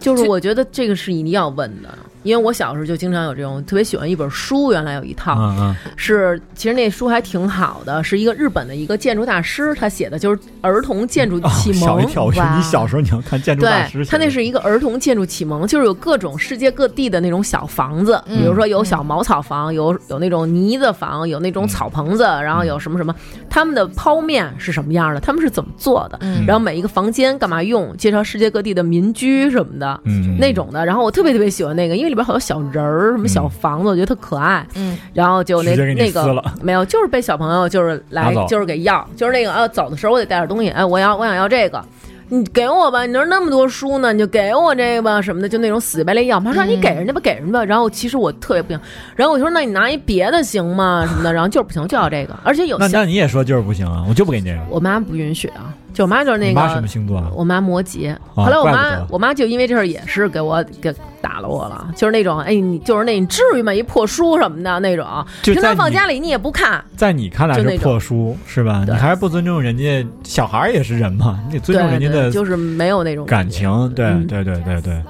[0.00, 1.88] 就是我觉得这个是一定要问的，
[2.24, 11.80] 因为我小时候就经常有这种特别喜欢一本书，原来有一套嗯嗯，是其实那书还挺好的，是一个日本的一个建筑大师他写的，就是儿童建筑哦启蒙。
[11.80, 23.14] 吓我一跳，我说哇你小时候你要看建筑大师对，他那是一个儿童建筑启蒙，就是有各种世界各地的那种小房子，嗯比如说有小茅草房，有有那种泥子房，有那种草棚子，然后有什么什么，
[23.50, 30.00] 他们的剖面是什么样的，他们是怎么做的，嗯然后每一个房间干嘛用，介绍世界各地的民居什么的。
[30.04, 34.66] 嗯那种的，然后我特别特别喜欢那个，因为里边好多小人儿，什么小房子，我觉得特可爱。
[34.74, 41.84] 嗯，然后就那那个没有，就是被小朋友就是来就是给要，就是那个啊，走的时候我得带点东西，哎，我要我想要这个。
[42.30, 46.40] 你给我吧，你那儿那么多书呢，你就给我这个吧，什么的，就那种死乞白赖要。
[46.40, 47.64] 妈说嗯你给人家吧，给人家吧。
[47.64, 48.80] 然后其实我特别不行，
[49.14, 51.04] 然后我就说那你拿一别的行吗？
[51.06, 54.60] 什么的，然后就是不行，就要这个，而且有那那你也说就是不行啊，我就不给你这个。
[54.70, 57.30] 我妈不允许啊，就我妈就是那你妈什个么星座啊？
[57.34, 60.92] 我妈摩羯，后来我妈我妈就因为这事儿也是给我给
[61.22, 63.72] 打了我了，就是那种哎你就是那你至于吗？
[63.72, 65.06] 一破书什么的那种，
[65.42, 68.84] 平常放家里你也不看，在你看来是破书是吧？
[68.86, 73.70] 你还是不尊重人家，小孩儿也是人嘛，你得尊重人家的就是没有那种感情。
[73.94, 75.00] 对嗯对对对对。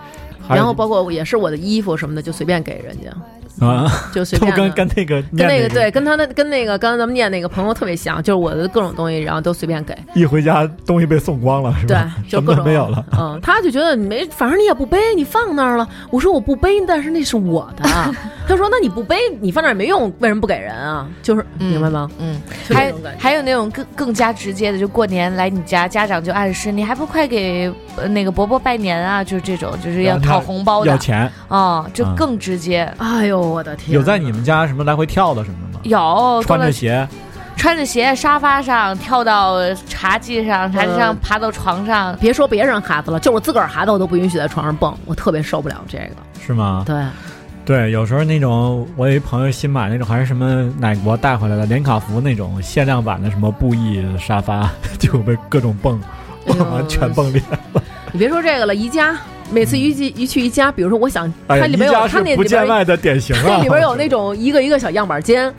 [0.47, 3.11] 然后包括也是我的衣服什么的，就随便给人家。
[3.61, 13.05] 啊，就随都便的跟跟那个跟那个对，跟他的跟那个刚才咱们念那个朋友特别像，就是我的各种东西，然后都随便给，一回家东西被送光了，是吧？，什么 就各种没有了。
[13.19, 15.89] 嗯，他就觉得你没，反正你也不背，你放那儿了。
[16.11, 17.85] 我说我不背，但是那是我的。
[18.47, 21.07] 他说那你不背，你放那儿也没用，为什么不给人啊？
[21.23, 22.11] 就是嗯明白吗？
[22.19, 32.93] 嗯，就还这种感觉还有那种更更加直接的，就过年来你家，家长就暗示你还不快给呃那个伯伯拜年啊，就是这种，就是要讨红包的要钱，啊，就嗯更直接。
[32.99, 33.95] 哎呦我的天！
[33.95, 35.81] 有在你们家什么来回跳的什么的吗？
[35.85, 37.09] 有穿着鞋，
[37.57, 46.11] 穿着鞋沙发上跳到茶几上，茶几上嗯爬到床上，别说别人孩子了，就我自个儿孩子我都不允许在床上蹦，我特别受不了这个。
[46.45, 46.83] 是吗？
[46.85, 46.95] 对，
[47.65, 55.99] 对，有时候那种我有一朋友新买那种还是什么哪国带回来的连卡福那种限量版的什么布艺沙发， 就被各种蹦，
[56.47, 57.83] 蹦完全蹦裂了。
[58.13, 59.17] 你别说这个了，宜家
[59.51, 63.63] 每次一去一去宜家，比如说我想它里面有它那里边不见外的典型啊，它！
[63.63, 65.53] 里边有那种一个一个小样板间，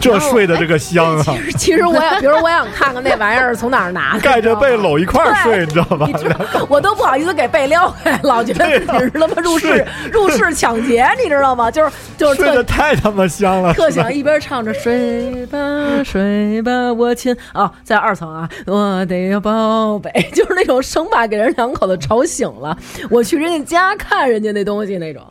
[0.00, 6.12] 这睡的这个香啊，其实其实我想，比如我想看看那玩意儿从哪儿拿的，盖着被搂一块儿睡，你知道吧你？
[6.14, 11.70] 知道，我都不好意思给被撩开，老觉得自己是他妈入室入室抢劫，你知道吗？
[11.70, 15.58] 就是就是睡特得太他妈香了，特想一边唱着睡吧
[16.04, 22.76] 睡吧我亲啊，在二层啊，我的宝贝， 就是那种生怕给人两口子吵醒了，
[23.10, 25.22] 我去人家家看人家那东西那种，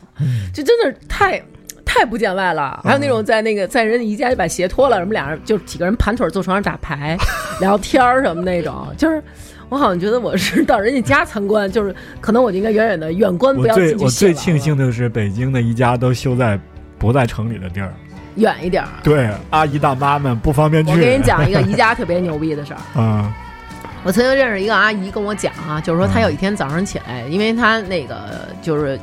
[0.54, 1.42] 就真的是太。
[1.98, 7.18] 太不见外了，还有那种在那个在人家宜家就把鞋脱了，什么俩人就几个人盘腿坐床上打牌、
[7.60, 9.20] 聊天儿什么那种，就是
[9.68, 16.58] 我好像觉得我是到人家家参观，就是可能我就应该远远的远观，不要进去最我最庆幸的是，北京的宜家都修在
[16.98, 17.92] 不在城里的地儿，
[18.36, 18.88] 远一点儿。
[19.02, 20.92] 对，阿姨大妈们不方便去。
[20.92, 23.00] 我给你讲一个宜家特别牛逼的事儿。
[23.00, 23.34] 啊，
[24.04, 28.98] 我曾经认识一个阿姨跟我讲啊，就是说她有一天早上起来，因为她那个就是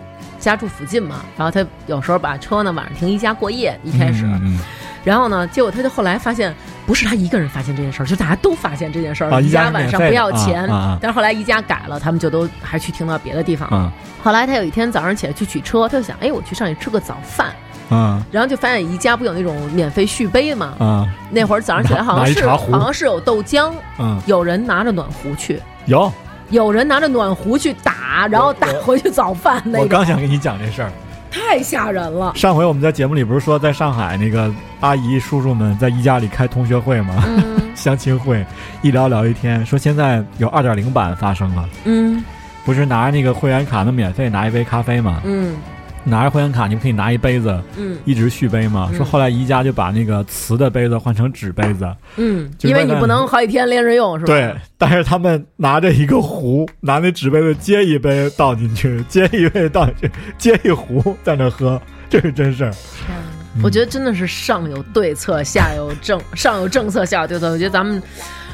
[0.46, 4.60] 家住附近嘛，然后他有时候把车呢晚上停宜家过夜，一开始，嗯嗯
[5.04, 6.52] 然后呢，结果他就后来发现
[6.88, 13.70] 不是他一个人发现这件事儿，就大家都发现这件事儿，啊宜家晚上不要钱，啊啊啊但是后来宜家改了，他们就都还去停到别的地方。
[13.70, 13.92] 了
[14.24, 17.54] 后来他有一天早上起来去取车，他就想，哎，我去上去吃个早饭。
[17.92, 20.74] 嗯然后就发现宜家不有那种免费续杯嘛？
[20.80, 26.12] 嗯那会儿早上起来好像是好像是有豆浆，嗯，有人拿着暖壶去，有。
[26.50, 30.92] 有人拿着暖壶去打，然后打回去早饭那我，刚想跟你讲这事儿。
[31.32, 32.32] 太吓人了。
[32.34, 37.24] 上回我们在节目里不是说在上海那个阿姨叔叔们在一家里开同学会吗？
[37.28, 38.46] 嗯 相亲会，
[38.82, 42.24] 一聊聊一天，说现在有二点零版发生了，嗯
[42.64, 45.20] 不是拿那个会员卡能免费拿一杯咖啡吗？
[45.26, 45.58] 嗯
[46.06, 48.88] 拿着会员卡，你们可以拿一杯子嗯一直续杯嘛？
[48.92, 54.28] 嗯说后来宜家就把那个瓷的杯子换成纸杯子，嗯，因为你不能好几天连着用，是吧？
[54.28, 62.72] 对，但是他们拿着一个壶，拿那纸杯子接一杯倒进去，接一杯倒进去，接一壶在那喝， 这是真事儿。
[63.10, 63.16] 嗯
[63.64, 67.50] 我觉得真的是上有对策，下有政，上有政策，下有对策。
[67.52, 68.04] 我觉得咱们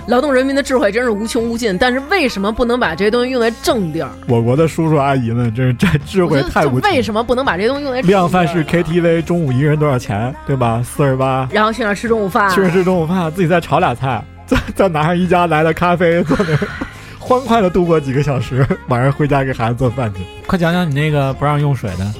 [0.08, 4.10] 劳动人民的智慧真是无穷无尽，但是为什么不能把这些东西用在正地儿？
[4.28, 6.90] 我国的叔叔阿姨们真是这智慧太无穷。
[6.90, 10.34] 为什么不能把这些东西用在正地儿量贩式 KTV 中午一个人多少钱？
[10.46, 10.82] 对吧？
[10.84, 11.48] 四十八。
[11.52, 16.68] 然后去那儿吃中午饭，去吃中午饭，自己再炒俩菜，再再 拿上一家来的咖啡，坐那儿
[17.20, 20.22] 欢快的度过几个小时，晚上回家给孩子做饭去。
[20.48, 22.12] 快讲讲你那个不让用水的，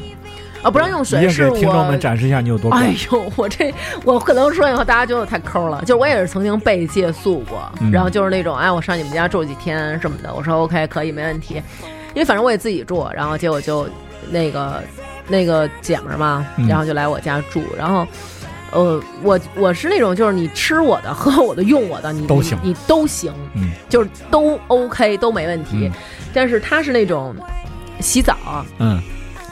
[0.64, 2.80] 啊，不让用水是我给听众们展示一下你有多贵。
[2.80, 11.56] 哎呦，我这我可能说以后大家觉得我太抠了，就是我也是曾经被借宿过，嗯然后就是那种哎，我上你们家住几天什么的，我说 OK 可以没问题，
[12.14, 13.88] 因为反正我也自己住，然后结果就
[14.30, 14.84] 那个
[15.28, 18.08] 那个姐们儿嘛嗯，然后就来我家住，然后。
[18.74, 25.90] 呃，我我是那种，就是你吃我的、喝我的、用我的，你都行你，你都行，嗯就是都 OK，都没问题。
[25.90, 25.92] 嗯
[26.34, 27.36] 但是他是那种
[28.00, 28.98] 洗澡，嗯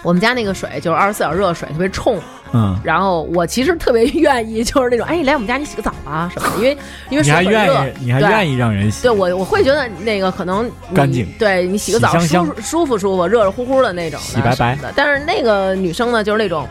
[0.02, 2.20] 我们家那个水就是二十四小时热水，特别冲，
[2.54, 6.78] 嗯，然后我其实特别愿意，就是那种，哎，来我们家你洗个澡啊什么的，因为
[7.10, 9.12] 因为水很热愿意，你还对愿意让人洗对？
[9.12, 14.94] 我我会觉得那个可能你干净对你洗个澡舒舒服舒服，热热乎乎的那种的洗白白的。
[14.96, 16.68] 但是那个女生呢，就是那种。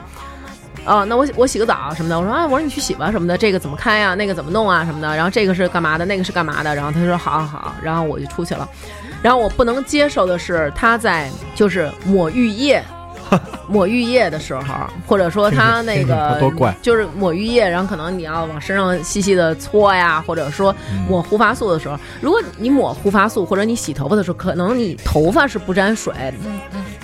[0.86, 8.66] 哦，那我我洗个澡什么的，我说啊，我说你去洗吧什么的，这个怎么开呀、那个怎么弄啊什么的，然后这个是干嘛的，那个是干嘛的，然后她说好好好，然后我就出去了，
[9.20, 12.82] 然后我不能接受的是她在就是抹浴液，
[13.68, 14.62] 抹浴液的时候，
[15.06, 26.12] 或者说他那个多怪就是抹浴液，然后可能你要往身上细细的搓呀，或者说嗯抹护发素的时候，如果你抹护发素或者你洗头发的时候，可能你头发是不沾水，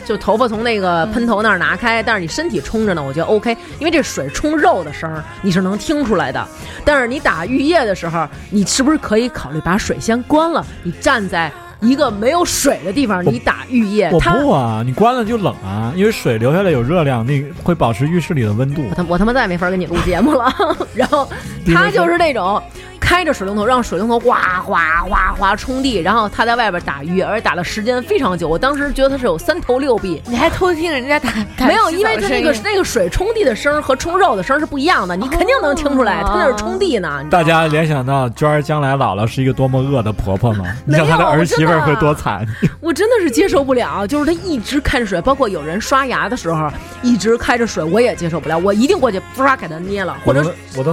[0.05, 6.47] 就头发从那个喷头那儿拿开，但是你身体冲着呢，我觉得 OK，因为这水冲肉的声儿你是能听出来的。
[6.85, 10.65] 但是你打浴液的时候，你是不是可以考虑把水先关了？
[10.83, 11.51] 你站在
[11.85, 18.95] 一个没有水的地方，你打浴液，我它不啊，你关了就冷啊，因为水流下来有热量，那会保持浴室里的温度我。
[18.95, 20.53] 他我他妈再也没法跟你录节目了。
[20.95, 21.29] 然后
[21.67, 22.63] 他就是那种
[23.05, 28.49] 开着水龙头，让水龙头哗哗哗哗冲地，然后他在外边打鱼，而且打的时间非常久。
[28.49, 30.23] 我当时觉得他是有三头六臂。
[30.27, 37.23] 你还偷听人家打打没有，因为他那个那个水冲地的声和冲肉的声是不一样的，你肯定能听出来，哦他那是冲地呢。
[37.31, 40.65] 大家联想到娟儿将来老了是一个多么恶的婆婆吗？
[40.87, 42.47] 你没有想她的儿媳妇会多惨？
[42.81, 46.71] 我真的是接受不了，就是他一直开着水，包括有人刷牙的时候
[47.03, 48.57] 一直开着水，我也接受不了。
[48.57, 50.43] 我一定过去唰给他捏了，或者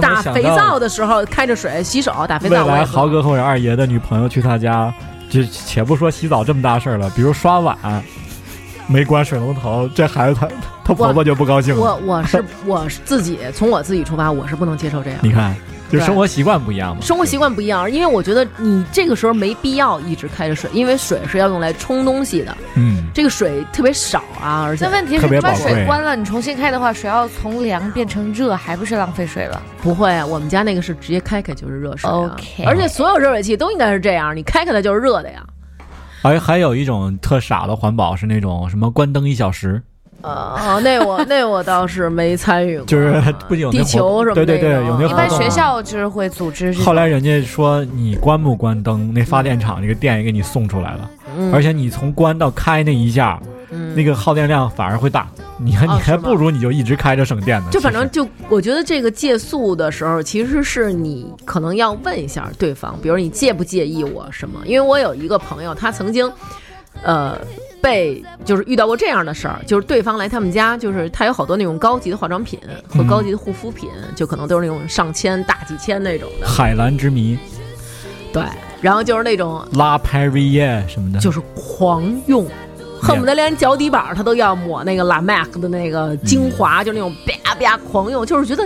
[0.00, 4.92] 打肥皂的时候开着水洗手，打肥未来豪哥或者二爷的女朋友去他家，
[5.30, 7.76] 就且不说洗澡这么大事儿了，比如刷碗
[8.88, 10.48] 没关水龙头，这孩子他
[10.84, 11.80] 他婆婆就不高兴了。
[11.80, 15.18] 我我是我自己从我自己出发，我是不能接受这样。
[15.22, 15.56] 你看，
[15.92, 17.02] 就对生活习惯不一样嘛。
[17.02, 29.60] 生活习惯不一样，因为我觉得你这个时候没必要一直开着水，因为水是要用来冲东西的，嗯，这个水特别少啊，而且那问题是你把水关了，你重新开的话，水要从凉变成热，还不是浪费水了？
[29.82, 35.44] 不会啊，我们家那个是直接开开就是热水、啊 OK 而且所有热水器都应该是这样，你开开它就是热的呀。
[36.22, 39.82] 而还有一种特傻的环保是那种什么关灯一小时，
[40.22, 46.72] 呃，那我那我倒是没参与过，就是不仅有地球什么对对对，有那活动啊一般学校就是会组织。
[46.74, 55.28] 后来人家说你关不关灯，那发电厂那个电也给你送出来了，嗯而且你从关到开那一下，嗯那个耗电量反而会大。
[55.58, 57.66] 你看，哦你还不如你就一直开着省电呢。
[57.70, 64.60] 就反正就，我觉得这个借宿的时候，其实是你可能要问一下对方，比如你介不介意我什么？
[64.64, 66.28] 因为我有一个朋友，他曾经，
[67.02, 67.38] 呃，
[67.80, 77.38] 被就是遇到过这样的事儿，就是对方来他们家，就是他有好多那种高级的化妆品和嗯高级的护肤品，就可能都是那种上千、大几千那种的，海蓝之谜、
[78.32, 78.42] 对，
[78.80, 82.46] 然后就是那种拉派瑞耶什么的，就是狂用。
[83.04, 88.64] 恨不得连脚底板他都要抹那个 La Mac 的那个精华，就那种啪啪狂用，就是觉得，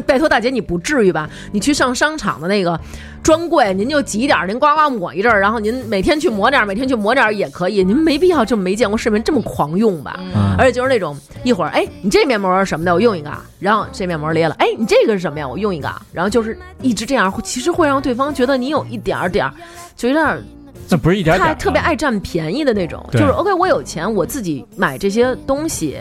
[0.06, 1.28] 拜托大姐你不至于吧？
[1.52, 2.78] 你去上商场的那个
[3.22, 10.18] 专柜，您就挤点儿，您呱呱抹一阵儿，然后您每天去抹点儿，每天去抹点儿也可以，您没必要这么没见过世面这么狂用吧？
[10.34, 12.92] 嗯而且就是那种一会儿，哎，你这面膜是什么的？
[12.92, 13.44] 我用一个啊。
[13.60, 15.46] 然后这面膜裂了，哎，你这个是什么呀？
[15.46, 16.00] 我用一个啊。
[16.12, 19.52] 然后就是一直这样，会其实会让对方觉得你有一点儿点儿，
[19.96, 20.42] 就有点儿
[20.90, 25.98] 那不是一点点儿啊他特别爱占便宜的那种，就是 OK，我有钱，我自己买这些东西，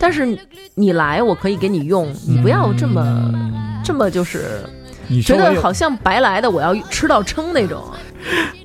[0.00, 0.36] 但是
[0.74, 3.00] 你来我可以给你用，你不要这么、
[3.34, 4.60] 嗯这么就是
[5.08, 7.82] 你觉得好像白来的，我要吃到撑那种。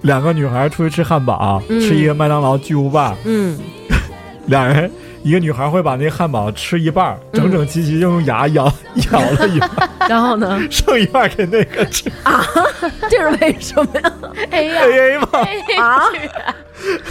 [0.02, 1.80] 两个女孩出去吃汉堡，嗯。
[1.82, 3.58] 吃一个麦当劳巨无霸，嗯，
[4.48, 4.90] 两人
[5.26, 8.72] 一个女孩会把那个汉堡吃一半整整齐齐就用牙咬
[9.12, 12.08] 咬了一半儿， 然后呢，剩一半儿给那个吃。
[12.22, 12.46] 啊？
[13.10, 14.14] 这是为什么呀？
[14.52, 15.28] 哎呀，A A 吗，
[15.82, 16.04] 啊，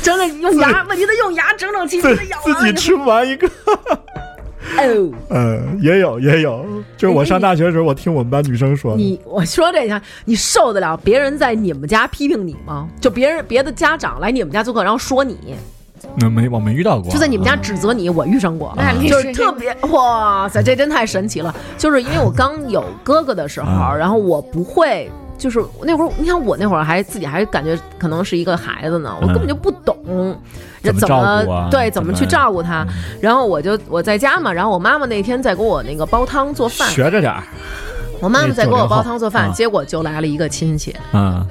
[0.00, 3.48] 整整用牙，问题他用牙整整齐齐自的咬自己吃不完一个。
[3.48, 3.98] 哦。
[5.30, 6.64] 嗯，也有也有，
[6.96, 12.88] 就是我上大学的时候，我听我们班女生说，你我说这下，你受得了别人在你们家批评你吗？
[13.00, 15.56] 就别人别的家长来你们家做客，然后说你，
[16.16, 18.76] 那没我没遇到过，就在你们家啊指责你，我遇上过。
[19.08, 21.54] 就是特别哇塞，这真太神奇了！
[21.76, 29.96] 就是因为我刚有哥哥的时候，啊 然后我不会，就是那会儿，你看我那会儿还自己还感觉可能是一个孩子呢，我根本就不懂。
[30.82, 32.86] 怎么怎照顾啊对怎么去照顾他？
[33.20, 37.42] 然后我就我在家嘛，然后我妈妈那天在给我那个煲汤做饭，学着点儿，
[38.20, 41.44] 我妈妈在给我煲汤做饭，啊结果就来了一个亲戚，嗯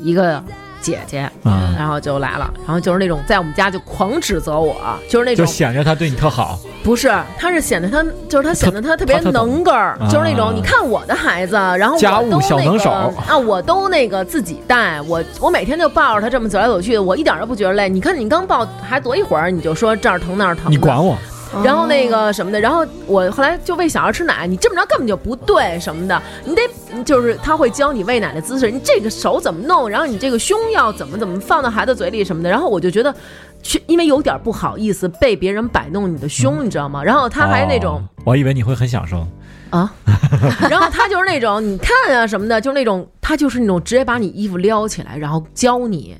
[0.00, 0.42] 一个
[0.82, 4.76] 姐姐，嗯，然后就来了，然后就是那种在我们家就狂指责我，
[5.08, 12.90] 就是那种就种显着他对你特好，不是，他是显得他就是他显得他特别能个儿，啊就是那种你看我的孩子，然后我家务都那个小能手。
[12.90, 17.88] 啊，我都那个自己带，我我每天就抱着他这么走来走去，我一点都不觉得累。
[17.88, 21.16] 你看你刚抱还多一会儿，你就说这儿疼那儿疼的，你管我，
[21.64, 26.62] 然后那个什么的，然后我后来就喂小孩吃奶，你这么着根本就不对什么的，你得
[27.04, 33.14] 就是他会教你喂奶的姿势，你这个手怎么弄，然后你这个胸要怎么怎么放到孩子嘴里什么的，然后我就觉得，
[33.62, 37.02] 去因为有点不好意思被别人摆弄你的胸，你知道吗？
[37.02, 39.26] 然后他还那种哦，我以为你会很享受，
[39.70, 39.92] 啊，
[40.70, 46.16] 然后他就是那种你看啊什么的，就是那种他就是那种直接把你衣服撩起来，然后教你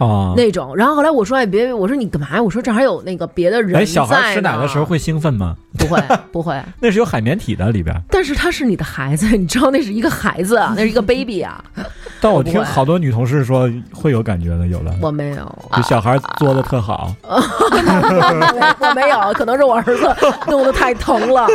[0.00, 0.34] 啊。
[0.36, 0.74] 那种。
[0.76, 2.42] 然后后来我说哎别，我说你干嘛呀？
[2.42, 5.56] 我说这还有那个别的人哎，小孩在吃奶的时候会兴奋吗？
[5.78, 6.02] 不会
[6.32, 6.60] 不会。
[6.80, 7.94] 那是有海绵体的里边。
[8.10, 11.62] 但是他是你的孩子，你知道那是一个孩子啊， 那是一个 baby 啊。
[12.20, 20.08] 但我听好多女同事说会有感觉的，有的我没有，就小孩做的特好， 我没有，可能是我儿子
[20.48, 21.46] 弄得太疼了，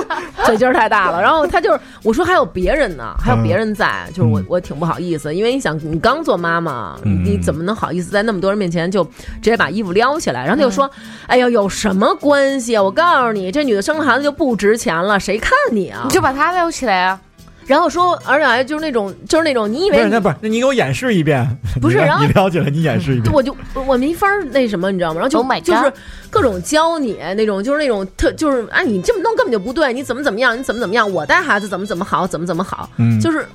[0.46, 1.22] 嘴劲儿太大了。
[1.22, 10.42] 然后他就是我说还有别人呢，还有别人在，就是我嗯我挺不好意思，因为你想你刚做妈妈，嗯你怎么能好意思在那么多人面前就直接把衣服撩起来？
[10.46, 10.90] 然后他就嗯说
[11.28, 12.82] ：“哎呀，有什么关系啊？
[12.82, 17.20] 我告诉你，这女的生了孩子就不值钱了，谁看你啊你？”就把他撩起来啊！
[17.66, 21.44] 然后说，而且还就是那种就是那种你以为不是那不是，那你给我演示一遍，
[21.82, 25.16] 不是然后你了解了，你演示一遍，我就我没法儿那什么，你知道吗？
[25.16, 25.92] 然后就 Oh 就是
[26.30, 33.48] 各种教你那种，就是那种特就是啊，你这么弄根本就不对，你怎么怎么样，你怎么怎么样，我带孩子怎么怎么好，怎么怎么好，嗯，就是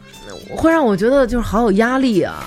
[0.56, 2.46] 会让我觉得就是好有压力啊。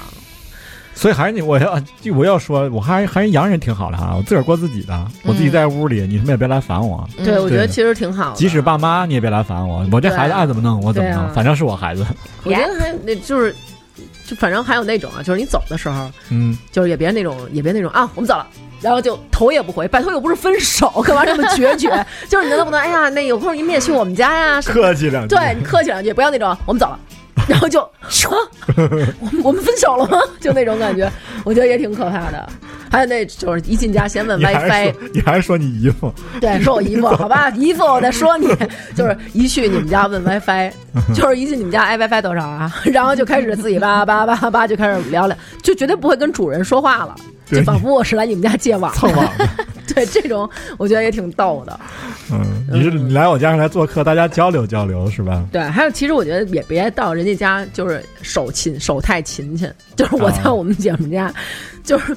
[0.95, 7.07] 所以还是你，我要就我要说，我还还是洋人挺好的哈，我自个儿过自己的，我自己在屋里，你他妈也别来烦我。
[7.23, 8.35] 对，我觉得其实挺好的。
[8.35, 12.05] 即使爸妈你也别来烦我，我这孩子爱怎么弄我怎么弄，啊反正是我孩子。
[12.43, 13.55] 我觉得还那就是，
[14.25, 18.47] 就反正还有那种啊，就是你走的时候，嗯，就是也别那种，也别那种啊，我们走了。
[18.81, 21.89] 然后就头也不回，拜托又不是分手， 干嘛这么决绝？
[22.27, 24.61] 就是你能不能，哎呀，那有空您也去我们家呀？
[24.61, 25.33] 客气两句。
[25.33, 26.99] 对你客气两句，不要那种我们走了，
[27.47, 28.31] 然后就说
[28.75, 30.17] 我们我们分手了吗？
[30.39, 31.11] 就那种感觉，
[31.43, 32.47] 我觉得也挺可怕的。
[32.91, 36.13] 还有那就是一进家先问 WiFi，你还是说你姨父？
[36.39, 38.47] 对，说我姨父，好吧，姨父，我再说你，
[38.95, 40.71] 就是一去你们家问 WiFi，
[41.13, 42.71] 就是一进你们家，哎，WiFi 多少啊？
[42.85, 49.47] 然后就开始自己叭叭叭叭就开始聊聊，就绝对不会跟主人说话了，对就仿佛我是来你们家借网蹭网的。
[49.93, 51.79] 对，这种我觉得也挺逗的。
[52.31, 55.45] 嗯，你是你来我家上来做客，大家交流交流是吧？
[55.51, 61.31] 对，还有其实我觉得也别到人家家就是手勤手太勤勤，就是我在啊我们姐们家，
[61.83, 62.15] 就是。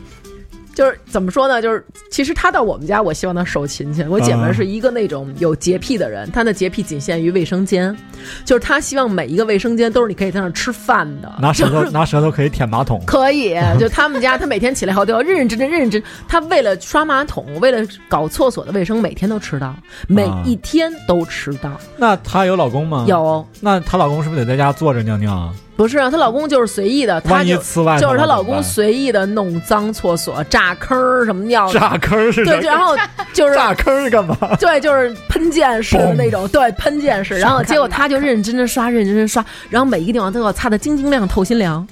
[0.76, 1.62] 就是怎么说呢？
[1.62, 4.06] 就是其实他到我们家，我希望他手勤勤。
[4.10, 7.96] 我姐们是一个那种有洁癖的人，她的洁癖仅限于卫生间，
[8.44, 13.02] 就是她希望每一个卫生间都是你可以在那儿吃饭的，拿舌头就是拿舌头可以舔马桶。
[13.06, 16.02] 可以，就他们家，他每天起来后都要认认真真、认认真。
[16.28, 19.74] 他为了刷马桶，为了搞厕所的卫生，每天都迟到，
[20.06, 21.72] 每啊一天都迟到。
[21.96, 23.06] 那她有老公吗？。
[23.08, 25.54] 有那她老公是不是得在家坐着尿尿啊？
[25.76, 26.10] 不是啊？
[26.10, 32.96] 她老公就是随意的，她就就是她老公随意的弄脏厕所、炸坑儿什么尿的，炸坑是对，然后
[33.32, 34.36] 就是炸坑是干嘛？
[34.58, 37.38] 对，就是喷溅式的那种， 对，喷溅式。
[37.38, 41.86] 然后结果她就认认真真刷，认认真真刷，然后每一个地方都要擦的晶晶亮、透心凉。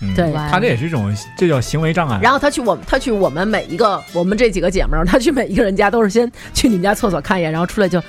[0.00, 2.20] 嗯对他这也是一种，这叫行为障碍。
[2.22, 8.00] 然后他去我们，他去我们每一个，我们这几个姐们儿，他去每一个人家都是先去你们家厕所看一眼，然后出来就。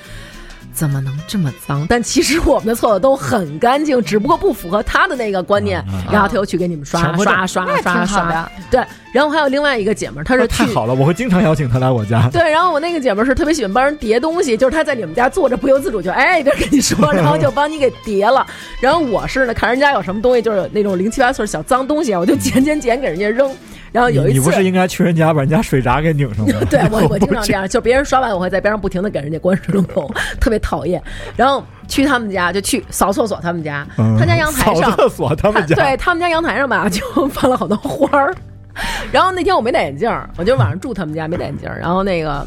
[0.74, 1.86] 怎么能这么脏？
[1.88, 5.84] 但其实我们的厕所都很干净，只不过不符合他的那个观念。
[5.88, 8.04] 嗯嗯然后他又去给你们刷刷刷那刷刷。
[8.04, 8.52] 挺好的。
[8.70, 12.28] 对，然后还有另外一个姐们儿，她是太好了，我会经常邀请她来我家。
[12.32, 18.46] 对，然后我那个姐们儿是特别喜欢帮人叠东西，就是她在你们家坐着不由自主就哎一边跟你说， 然后就帮你给叠了。
[18.80, 23.54] 然后我是呢，看人家有什么东西，就是有那种零七八碎小脏东西，我就捡捡捡给人家扔。
[23.92, 26.54] 然后有一次，你你不是应该去人家把人家水闸给拧上吗？
[26.70, 30.10] 对 我我经常这样，就别人刷碗，我会在边上不停的给人家关水龙头，
[30.40, 31.02] 特别讨厌。
[31.36, 38.34] 然后去他们家就去扫厕所，他们家，嗯他家阳台上扫厕所，他们家对他们家阳台上吧，就放了好多花儿。
[39.10, 42.46] 然后那天我没戴眼镜，我就晚上住他们家没戴眼镜，然后那个。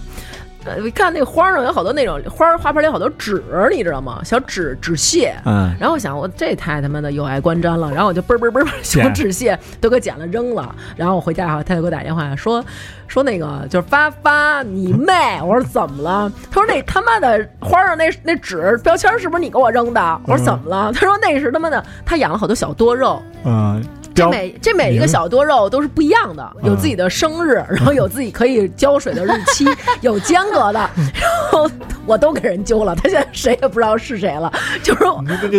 [0.66, 4.22] 呃，我看那个花儿上有好多那种花儿花盆里有好多纸，你知道吗？
[4.24, 5.36] 小纸纸屑。
[5.46, 7.92] 嗯，然后我想，我这太他妈的有碍观瞻了。
[7.92, 10.74] 然后我就嘣嘣嘣把小纸屑都给捡了扔了。
[10.96, 12.64] 然后我回家后，他就给我打电话说
[13.08, 15.14] 说那个就是发发你妹。
[15.44, 16.32] 我说怎么了？
[16.50, 20.22] 他说那他妈的花上那那纸标签是不是你给我扔的？
[20.26, 20.94] 我说怎么了？
[20.94, 23.22] 他说那是他妈的他养了好多小多肉。
[23.44, 23.84] 嗯，
[24.14, 29.66] 这每这每一个小多肉都是不一样的，有自己的生日，然后有自己可以浇水的日期，
[30.02, 31.70] 有间隔的，然后
[32.06, 34.52] 我都给人揪了，他现在谁也不知道是谁了，
[34.84, 35.04] 就是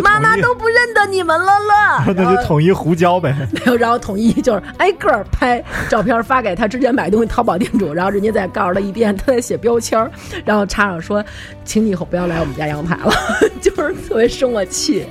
[0.01, 3.35] 妈妈都不认得你们了了， 那就统一胡椒呗。
[3.51, 10.09] 没有，然后统一就是挨个儿拍照片发给他之前买东西淘宝店主，然后人家再告诉他一遍，他再写标签儿，
[10.45, 11.23] 然后插上说，
[11.65, 13.13] 请你以后不要来我们家阳台了，
[13.61, 15.05] 就是特别生我气。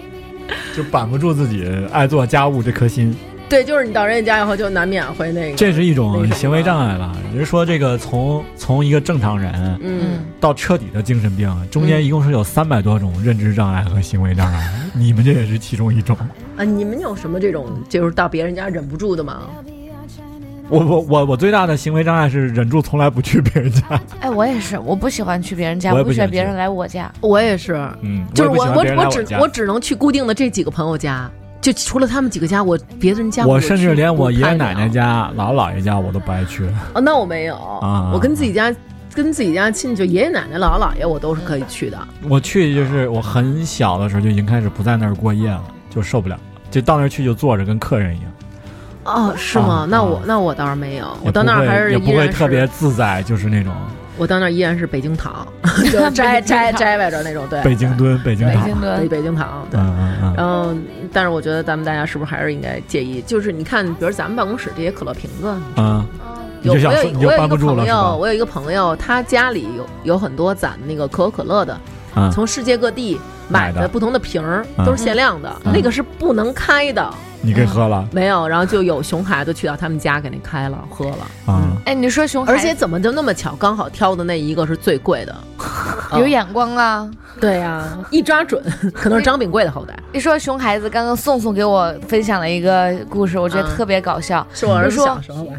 [0.76, 3.16] 就板不住自己爱做家务这颗心，
[3.54, 7.16] 对，就是你到人家家以后，就难免会那个，这是一种行为障碍了。
[7.32, 10.24] 人说这个从从一个正常人嗯。
[10.40, 16.16] 到彻底的精神病，中间一共是有三百多种认知障碍和行为障碍，你们这也是其中一种。
[16.56, 19.42] 啊，你们有什么这种就是到别人家忍不住的吗？
[20.68, 27.08] 我我我我最大的行为障碍是忍住从来不去别人家， 哎，我也是，我不喜欢去别人家，我不喜欢别人来我家。
[27.20, 31.30] 我也是，嗯，就是我也不喜欢别人来我只我只能去固定的这几个朋友家，
[31.64, 36.66] 就除了他们几个家，我别人家我甚至连我爷爷奶奶家、姥姥姥爷家我都不爱去。
[36.92, 38.70] 哦，那我没有，啊我跟自己家
[39.14, 41.98] 跟自己家亲戚，就爷爷奶奶、姥姥姥爷，我都是可以去的。
[42.28, 46.38] 我去就是我很小的时候就已经开始不在那儿过夜了，就受不了，
[46.70, 48.30] 就到那儿去就坐着跟客人一样。
[49.04, 49.64] 哦，是吗？
[49.64, 53.72] 啊那我啊那我倒是没有，我到那儿还是也不会特别自在，就是那种
[54.16, 55.46] 我到那儿依然是北京躺，
[55.90, 58.64] 就是摘摘摘外着那种，对，北京蹲、北京北躺。
[58.66, 59.80] 京蹲北北京躺，对。
[59.80, 60.74] 嗯嗯嗯，然后，
[61.12, 63.20] 但是我觉得咱们大家是不是还是应该介意？
[63.22, 66.06] 就是你看，比如咱们办公室这些可乐瓶子，嗯，
[66.62, 66.94] 有我有我
[67.32, 71.78] 有一个朋友，我有一个朋友，他家里有有很多攒那个可口可乐的，
[72.16, 77.08] 嗯从世界各地买买的的不同的瓶儿，嗯都是限量的，嗯那个是不能开的，
[77.40, 78.46] 你给喝了没有。
[78.48, 81.62] 然后就有熊孩子去到他们家给那开了喝了，啊？
[81.86, 85.36] 哎，你说熊孩子而且怎么就那么巧，刚好挑的那一个是最贵的，
[86.18, 87.10] 有眼光啊！
[87.40, 88.62] 对呀、一抓准，
[88.94, 94.46] 可能是张炳贵的后代，一说熊孩子，刚刚宋宋给我分享了一个故事，我觉得嗯特别搞笑。
[94.54, 95.52] 是我儿小时候吧。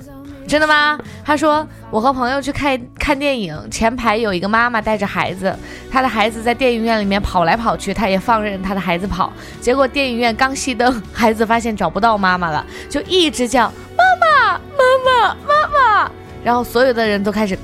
[0.48, 0.98] 真的吗？
[1.24, 5.54] 他说我和朋友去看看电影，前排有一个妈妈带着孩子，
[5.92, 9.32] 她的孩子在电影院里面跑来跑去，她也放任她的孩子跑。
[9.60, 16.12] 结果电影院刚熄灯，孩子发现找不到妈妈了，就一直叫妈妈妈妈妈妈，
[16.44, 17.58] 然后所有的人都开始，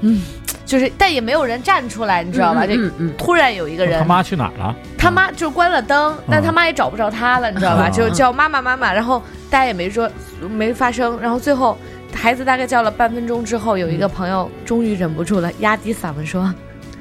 [0.00, 0.22] 嗯，
[0.64, 2.66] 就是但也没有人站出来，你知道吧？
[2.66, 2.74] 就
[3.16, 4.74] 突然有一个人他妈去哪儿了？
[4.98, 7.88] 他妈就关了灯，但他妈也找不着他了，你知道吧？
[7.88, 10.10] 嗯就叫妈妈妈妈，然后大家也没说
[10.50, 11.78] 没发声，然后最后
[12.16, 16.52] 孩子大概叫了半分钟之后，有一个朋友终于忍不住了，压低嗓门说。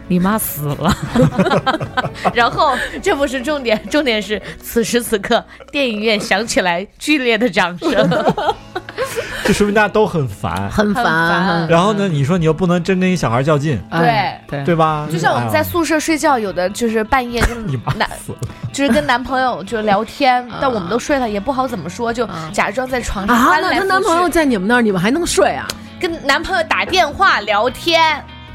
[0.08, 0.96] 你妈死了，
[2.32, 7.90] 然后这不是重点，重点是此时此刻电影院响起来剧烈的掌声。
[9.46, 10.70] 这说明大家都很烦。
[10.70, 11.68] 很很烦烦。
[11.68, 15.08] 然后呢，你说你又不能真跟一小孩较劲，对对对吧？
[15.12, 18.10] 就像我们在哎宿舍睡觉，有的就是半夜跟 你妈男，
[18.74, 25.68] 就是跟男朋友就聊天，但我们都睡了，也不好怎么说，就啊假装在床上啊，翻来覆那她男朋友，在你们那儿，你们还能睡啊？
[26.00, 28.02] 跟男朋友打电话聊天。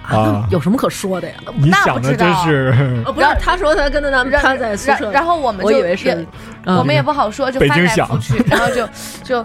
[0.02, 1.34] 啊有什么可说的呀？
[1.54, 6.26] 你那想的真不知道是哦，不是，她说她跟她男然她在宿舍，然然后我们就以为是
[6.64, 8.88] 我们也不好说，就翻来北京响覆去，然后就
[9.22, 9.44] 就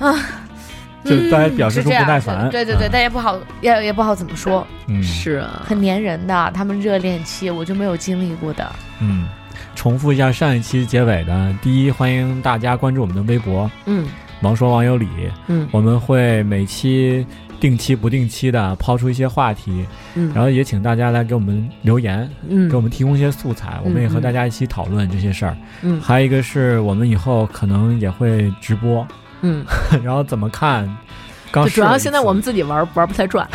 [1.04, 2.50] 就大家表示出是这样，不耐烦。
[2.50, 2.90] 对对对，嗯。
[2.92, 5.00] 但也不好也也不好怎么说，嗯。
[5.02, 8.72] 是啊，很粘人的，他们热恋期我就没有经历过的。
[9.00, 9.28] 嗯，
[9.76, 14.08] 重复一下上一期结尾的：第一，欢迎大家关注我们的微博嗯
[14.42, 15.08] “王说王有理”，
[15.46, 15.68] 嗯。
[15.70, 17.24] 我们会每期
[17.60, 25.56] 定期不定期的抛出一些话题，嗯，然后也请大家来给我们留言，嗯给我们提供一些素材，我们也和嗯大家一起讨论这些事儿。
[25.82, 29.06] 嗯还有一个是我们以后可能也会直播，
[29.42, 29.64] 嗯，
[30.04, 30.88] 然后怎么看？
[31.52, 33.48] 刚主要现在我们自己玩玩不太转，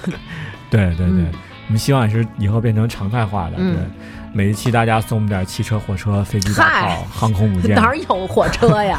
[0.68, 1.32] 对对对，嗯
[1.68, 3.52] 我们希望也是以后变成常态化的。
[3.56, 3.82] 嗯对，
[4.32, 8.98] 每一期大家送我们点汽车、火车、飞机、大嗨炮、航空母舰， 哪有火车呀？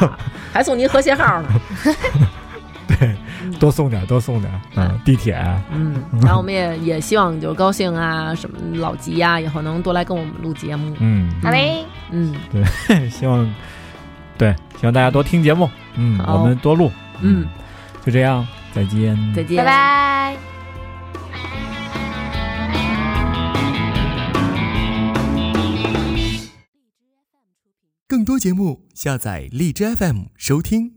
[0.53, 1.49] 还送您和谐号呢。
[2.99, 3.15] 对，
[3.59, 4.61] 多送点，多送点。
[4.75, 5.35] 嗯，地铁，
[5.71, 10.95] 嗯， 然后我们也也希望就是高兴啊，什么老吉呀、以后能多来跟我们录节目。
[10.99, 13.53] 嗯，好嘞，嗯对希望，
[14.37, 15.69] 对，希望大家多听节目。
[15.95, 16.91] 嗯，我们多录。
[17.21, 17.47] 嗯，
[18.05, 19.15] 就这样，再见。
[19.35, 20.37] 再见，拜拜。
[28.07, 30.95] 更多节目，下载荔枝 FM 收听。